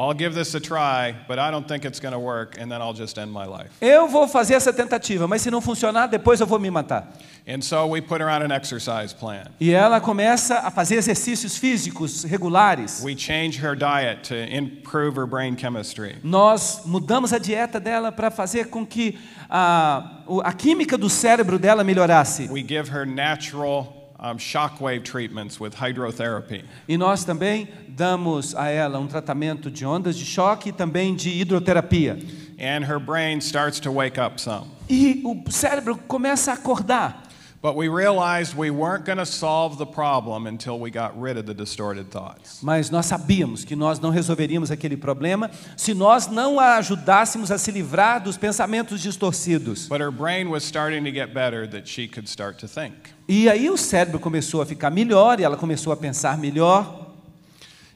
[3.82, 7.12] Eu vou fazer essa tentativa, mas se não funcionar, depois eu vou me matar.
[7.48, 9.46] And so we put her on an exercise plan.
[9.60, 13.02] E ela começa a fazer exercícios físicos regulares.
[13.04, 16.18] We change her diet to improve her brain chemistry.
[16.24, 19.18] Nós mudamos a dieta dela para fazer com que
[19.50, 22.48] a, a química do cérebro dela melhorasse.
[22.52, 26.64] We give her natural um, shockwave treatments with hydrotherapy.
[26.88, 31.30] E nós também damos a ela um tratamento de ondas de choque e também de
[31.30, 32.20] hidroterapia.
[32.60, 34.68] And her brain starts to wake up some.
[34.88, 37.24] E o cérebro começa a acordar.
[37.62, 41.46] But we realized we weren't going to solve the problem until we got rid of
[41.46, 42.60] the distorted thoughts.
[42.64, 47.60] Mas nós sabíamos que nós não resolveríamos aquele problema se nós não a ajudássemos a
[47.60, 49.88] se livrar dos pensamentos distorcidos.
[49.88, 52.96] But her brain was starting to get better that she could start to think.
[53.28, 57.12] E aí o cérebro começou a ficar melhor e ela começou a pensar melhor.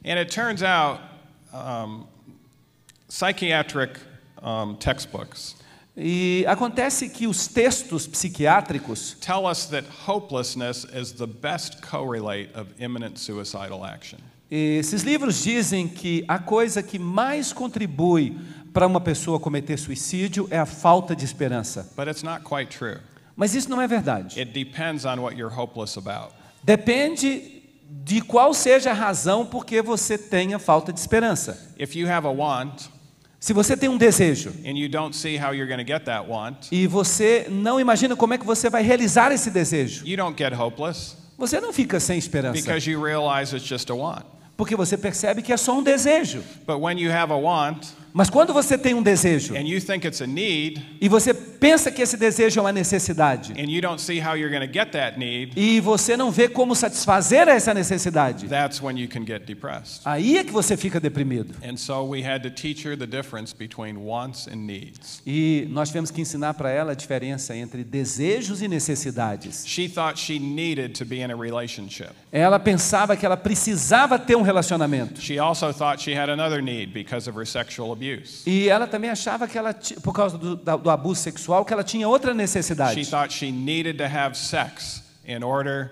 [0.06, 1.02] And it turns out
[1.52, 2.06] um,
[3.10, 4.00] psychiatric
[4.44, 5.56] um, textbooks
[5.98, 12.68] E acontece que os textos psiquiátricos tell us that hopelessness is the best correlate of
[12.80, 14.20] imminent suicidal action.
[14.52, 18.38] Esses livros dizem que a coisa que mais contribui
[18.74, 21.90] para uma pessoa cometer suicídio é a falta de esperança.
[21.96, 23.00] But it's not quite true.
[23.36, 24.38] Mas isso não é verdade.
[24.40, 26.34] It depends on what you're hopeless about.
[26.62, 31.74] Depende de qual seja a razão por que você tenha falta de esperança.
[31.80, 32.90] If you have a want
[33.46, 36.28] Se você tem um desejo and you don't see how you're going to get that
[36.28, 40.36] want, e você não imagina como é que você vai realizar esse desejo, you don't
[40.36, 44.26] get hopeless você não fica sem esperança, because you realize it's just a want.
[44.58, 46.42] porque você percebe que é só um desejo.
[46.66, 47.86] But when you have a want
[48.18, 51.92] Mas quando você tem um desejo and you think it's a need e você pensa
[51.92, 54.94] que esse desejo é uma necessidade and you don't see how you're going to get
[54.94, 59.46] that need, e você não vê como satisfazer essa necessidade, that's when you can get
[59.46, 60.00] depressed.
[60.06, 61.56] aí é que você fica deprimido.
[61.62, 65.22] And so we had to teach her the difference between wants and needs.
[65.28, 69.66] E nós tivemos que ensinar para ela a diferença entre desejos e necessidades.
[69.68, 72.12] She thought she needed to be in a relationship.
[72.32, 75.20] Ela pensava que ela precisava ter um relacionamento.
[75.20, 78.05] She also thought she had another need because of her sexual abuse.
[78.46, 82.08] E ela também achava que ela, por causa do, do abuso sexual, que ela tinha
[82.08, 83.06] outra She necessidade.
[83.06, 85.92] thought she needed to have sex in order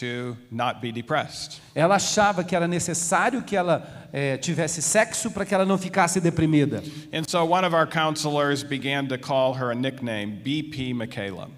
[0.00, 1.60] to not be depressed.
[1.74, 6.20] Ela achava que era necessário que ela eh, tivesse sexo para que ela não ficasse
[6.20, 6.82] deprimida.
[7.12, 11.48] And so one of our counselors began to call her a nickname, BP Michaela.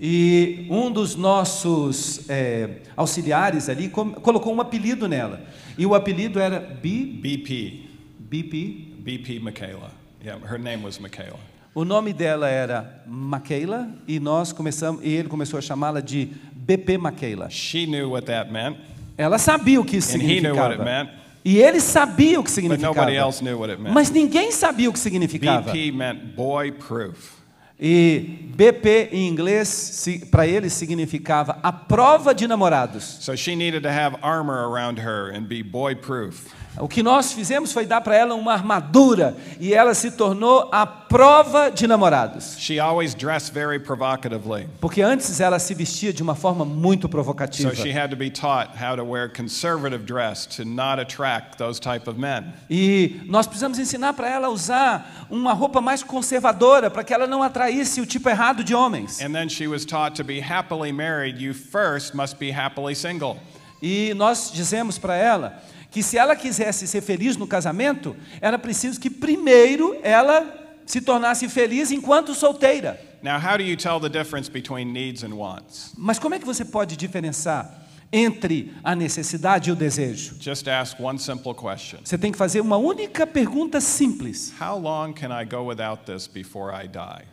[0.00, 5.40] E um dos nossos eh, auxiliares ali colocou um apelido nela.
[5.76, 7.87] E o apelido era B, BP.
[8.30, 8.94] BP.
[9.02, 9.90] BP Michaela.
[10.22, 11.38] Yeah, her name was Michaela.
[11.74, 16.98] O nome dela era Maquela e nós começamos e ele começou a chamá-la de BP
[16.98, 17.48] Maquela.
[17.50, 18.76] She knew what that meant,
[19.16, 21.10] Ela sabia o que isso and he knew what it meant,
[21.44, 22.94] E ele sabia o que but significava.
[22.94, 23.94] nobody else knew what it meant.
[23.94, 25.72] Mas ninguém sabia o que significava.
[25.72, 27.38] BP meant boy proof.
[27.80, 33.18] E BP em inglês para ele significava a prova de namorados.
[33.20, 36.52] So she needed to have armor around her and be boy proof.
[36.80, 40.86] O que nós fizemos foi dar para ela uma armadura e ela se tornou a
[40.86, 42.56] prova de namorados.
[42.58, 44.68] She always dressed very provocatively.
[44.80, 47.74] Porque antes ela se vestia de uma forma muito So provocativa.
[47.74, 52.08] she had to be taught how to wear conservative dress to not attract those type
[52.08, 52.52] of men.
[52.70, 57.26] E nós precisamos ensinar para ela a usar uma roupa mais conservadora para que ela
[57.26, 59.20] não atraísse o tipo errado de homens.
[59.20, 63.36] And then she was taught to be happily married, you first must be happily single.
[63.80, 65.62] E nós dizemos para ela
[65.98, 70.46] que se ela quisesse ser feliz no casamento, era preciso que primeiro ela
[70.86, 73.00] se tornasse feliz enquanto solteira.
[73.20, 75.92] Now, how do you tell the difference between needs and wants?
[75.98, 77.82] Mas como é que você pode diferenciar
[78.12, 80.36] entre a necessidade e o desejo?
[80.40, 85.12] Just ask one simple question Você tem que fazer uma única pergunta simples: How long
[85.12, 87.26] can I go without this before I die?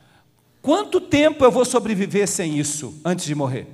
[0.59, 3.67] Quanto tempo eu vou sobreviver sem isso antes de morrer?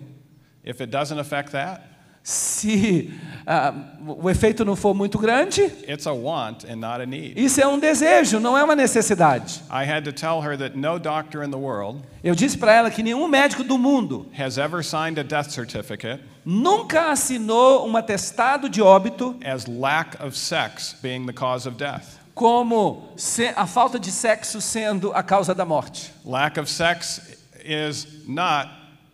[0.66, 1.91] If it doesn't affect that,
[2.24, 3.12] Se
[3.48, 3.74] ah,
[4.06, 7.34] o efeito não for muito grande, it's a want and not a need.
[7.36, 9.62] isso é um desejo, não é uma necessidade.
[9.72, 12.92] I had to tell her that no doctor in the world Eu disse para ela
[12.92, 18.70] que nenhum médico do mundo has ever signed a death certificate nunca assinou um atestado
[18.70, 22.20] de óbito as lack of sex being the cause of death.
[22.36, 23.10] como
[23.56, 26.12] a falta de sexo sendo a causa da morte.
[26.24, 28.70] Lack of sex is not,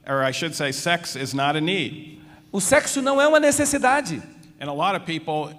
[0.07, 2.16] or I should say, sex is not a need.
[2.57, 4.19] O sexo não é uma necessidade.
[4.59, 5.55] And a lot of people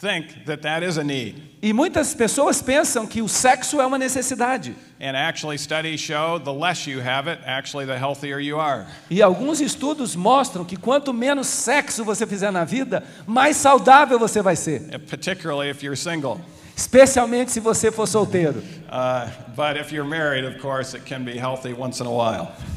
[0.00, 1.34] think that that is a need.
[1.60, 4.74] E muitas pessoas pensam que o sexo é uma necessidade.
[4.98, 8.86] And actually, studies show the less you have it, actually, the healthier you are.
[9.10, 14.40] E alguns estudos mostram que quanto menos sexo você fizer na vida, mais saudável você
[14.40, 14.88] vai ser.
[15.00, 16.40] Particularly if you're single.
[16.78, 18.62] Especialmente se você for solteiro.
[18.88, 20.96] Uh, married, course.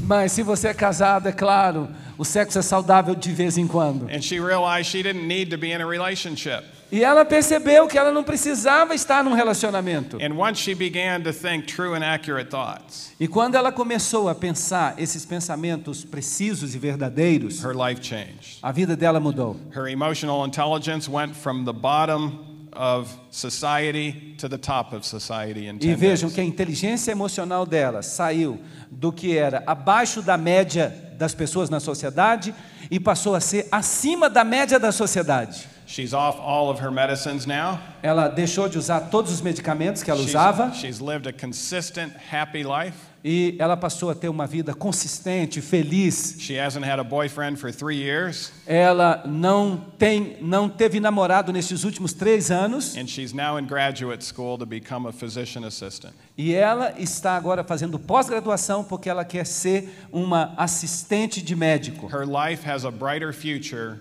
[0.02, 1.88] Mas se você é casado, é claro,
[2.18, 4.10] o sexo é saudável de vez em quando.
[4.10, 6.64] And she realized she didn't need to be in a relationship.
[6.91, 10.18] E ela percebeu que ela não precisava estar num relacionamento.
[10.18, 14.34] And once she began to think true and accurate thoughts, E quando ela começou a
[14.34, 18.58] pensar esses pensamentos precisos e verdadeiros, her life changed.
[18.64, 19.58] a vida dela mudou.
[19.76, 25.76] Her emotional intelligence went from the bottom of society to the top of society in
[25.76, 26.34] E 10 vejam days.
[26.36, 28.59] que a inteligência emocional dela saiu
[28.89, 32.53] do que era abaixo da média das pessoas na sociedade
[32.89, 35.67] e passou a ser acima da média da sociedade.
[35.86, 37.78] She's off all of her medicines now.
[38.01, 42.13] Ela deixou de usar todos os medicamentos que ela She's- usava she's lived a consistent,
[42.32, 42.97] happy life.
[43.24, 46.36] E ela passou a ter uma vida consistente, feliz.
[46.39, 51.84] She hasn't had a boyfriend for three years, Ela não tem, não teve namorado nesses
[51.84, 56.13] últimos três anos and she's now in graduate school to become a physician assistant.
[56.38, 62.07] e ela está agora fazendo pós-graduação porque ela quer ser uma assistente de médico.
[62.07, 63.99] Her life has a brighter future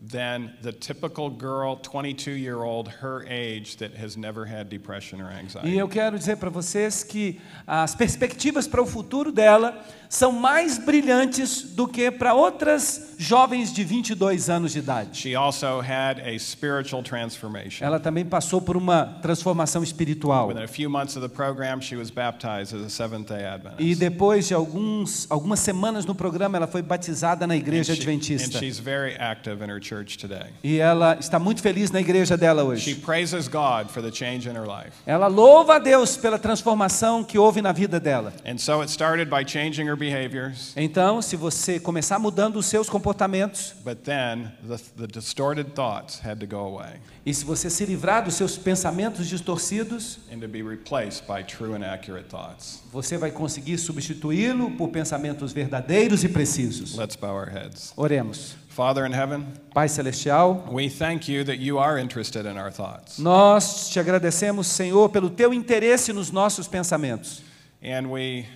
[0.00, 5.30] than the typical girl, 22 year old, her age, that has never had depression or
[5.32, 5.76] E anxiety.
[5.76, 11.62] eu quero dizer para vocês que as perspectivas para o futuro dela são mais brilhantes
[11.74, 15.18] do que para outras jovens de 22 anos de idade.
[15.18, 17.84] She also had a spiritual transformation.
[17.84, 20.48] Ela também passou por uma transformação espiritual.
[20.48, 23.44] Within a few months of the program, she was baptized as a Seventh day E
[23.44, 23.98] Adventist.
[24.00, 28.02] depois de alguns, algumas semanas no programa, ela foi batizada na And igreja she- and
[28.04, 28.58] adventista.
[28.60, 30.50] she's very active in her church today.
[30.62, 32.94] E ela está muito feliz na igreja dela She hoje.
[32.96, 34.92] praises God for the change in her life.
[35.06, 38.32] Ela louva a Deus pela transformação que houve na vida dela.
[38.44, 42.88] And so it started by changing her behaviors, Então, se você começar mudando os seus
[42.88, 47.84] comportamentos, but then the, the distorted thoughts had to go away e se você se
[47.84, 52.82] livrar dos seus pensamentos distorcidos, and to be replaced by true and accurate thoughts.
[52.90, 56.96] você vai conseguir substituí-lo por pensamentos verdadeiros e precisos.
[56.96, 57.92] Let's bow our heads.
[57.96, 58.56] Oremos.
[58.78, 63.18] Father in heaven, Pai celestial, we thank you that you are interested in our thoughts.
[63.18, 67.42] nós te agradecemos, Senhor, pelo teu interesse nos nossos pensamentos.
[67.82, 68.46] And we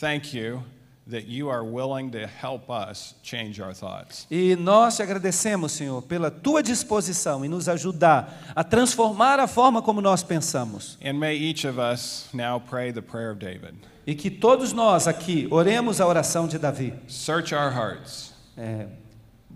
[0.00, 0.64] thank you
[1.08, 4.26] that you are willing to help us change our thoughts.
[4.30, 9.82] E nós te agradecemos, Senhor, pela tua disposição em nos ajudar a transformar a forma
[9.82, 10.96] como nós pensamos.
[11.04, 13.74] And may each of us now pray the prayer of David.
[14.06, 16.94] E que todos nós aqui oremos a oração de Davi.
[17.06, 18.32] Search our hearts.
[18.56, 18.86] É,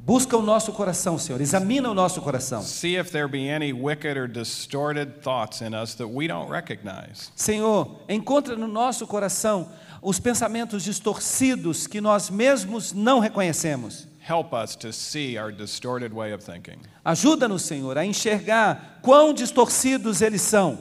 [0.05, 1.40] busca o nosso coração, Senhor.
[1.40, 2.62] Examina o nosso coração.
[2.62, 7.30] See if there be any wicked or distorted thoughts in us that we don't recognize.
[7.36, 9.68] Senhor, encontra no nosso coração
[10.03, 14.09] os pensamentos distorcidos que nós mesmos não reconhecemos.
[14.26, 16.78] Help us to see our distorted way of thinking.
[17.05, 20.78] Ajuda-nos, Senhor, a enxergar quão distorcidos eles são.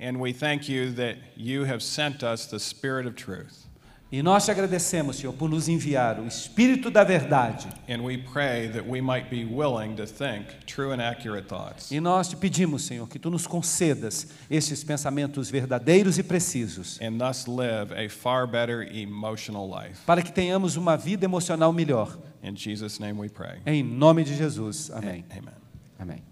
[0.00, 3.67] And we thank you that you have sent us the Spirit of truth.
[4.10, 7.68] E nós te agradecemos, Senhor, por nos enviar o Espírito da Verdade.
[7.86, 11.90] And we pray that we might be willing to think true and accurate thoughts.
[11.90, 17.18] E nós te pedimos, Senhor, que tu nos concedas estes pensamentos verdadeiros e precisos, And
[17.18, 20.00] thus live a far better emotional life.
[20.06, 22.16] para que tenhamos uma vida emocional melhor.
[22.42, 23.58] In Jesus' name we pray.
[23.66, 24.90] Em nome de Jesus.
[24.90, 25.22] Amém.
[25.30, 25.54] Amen.
[25.98, 26.27] Amém.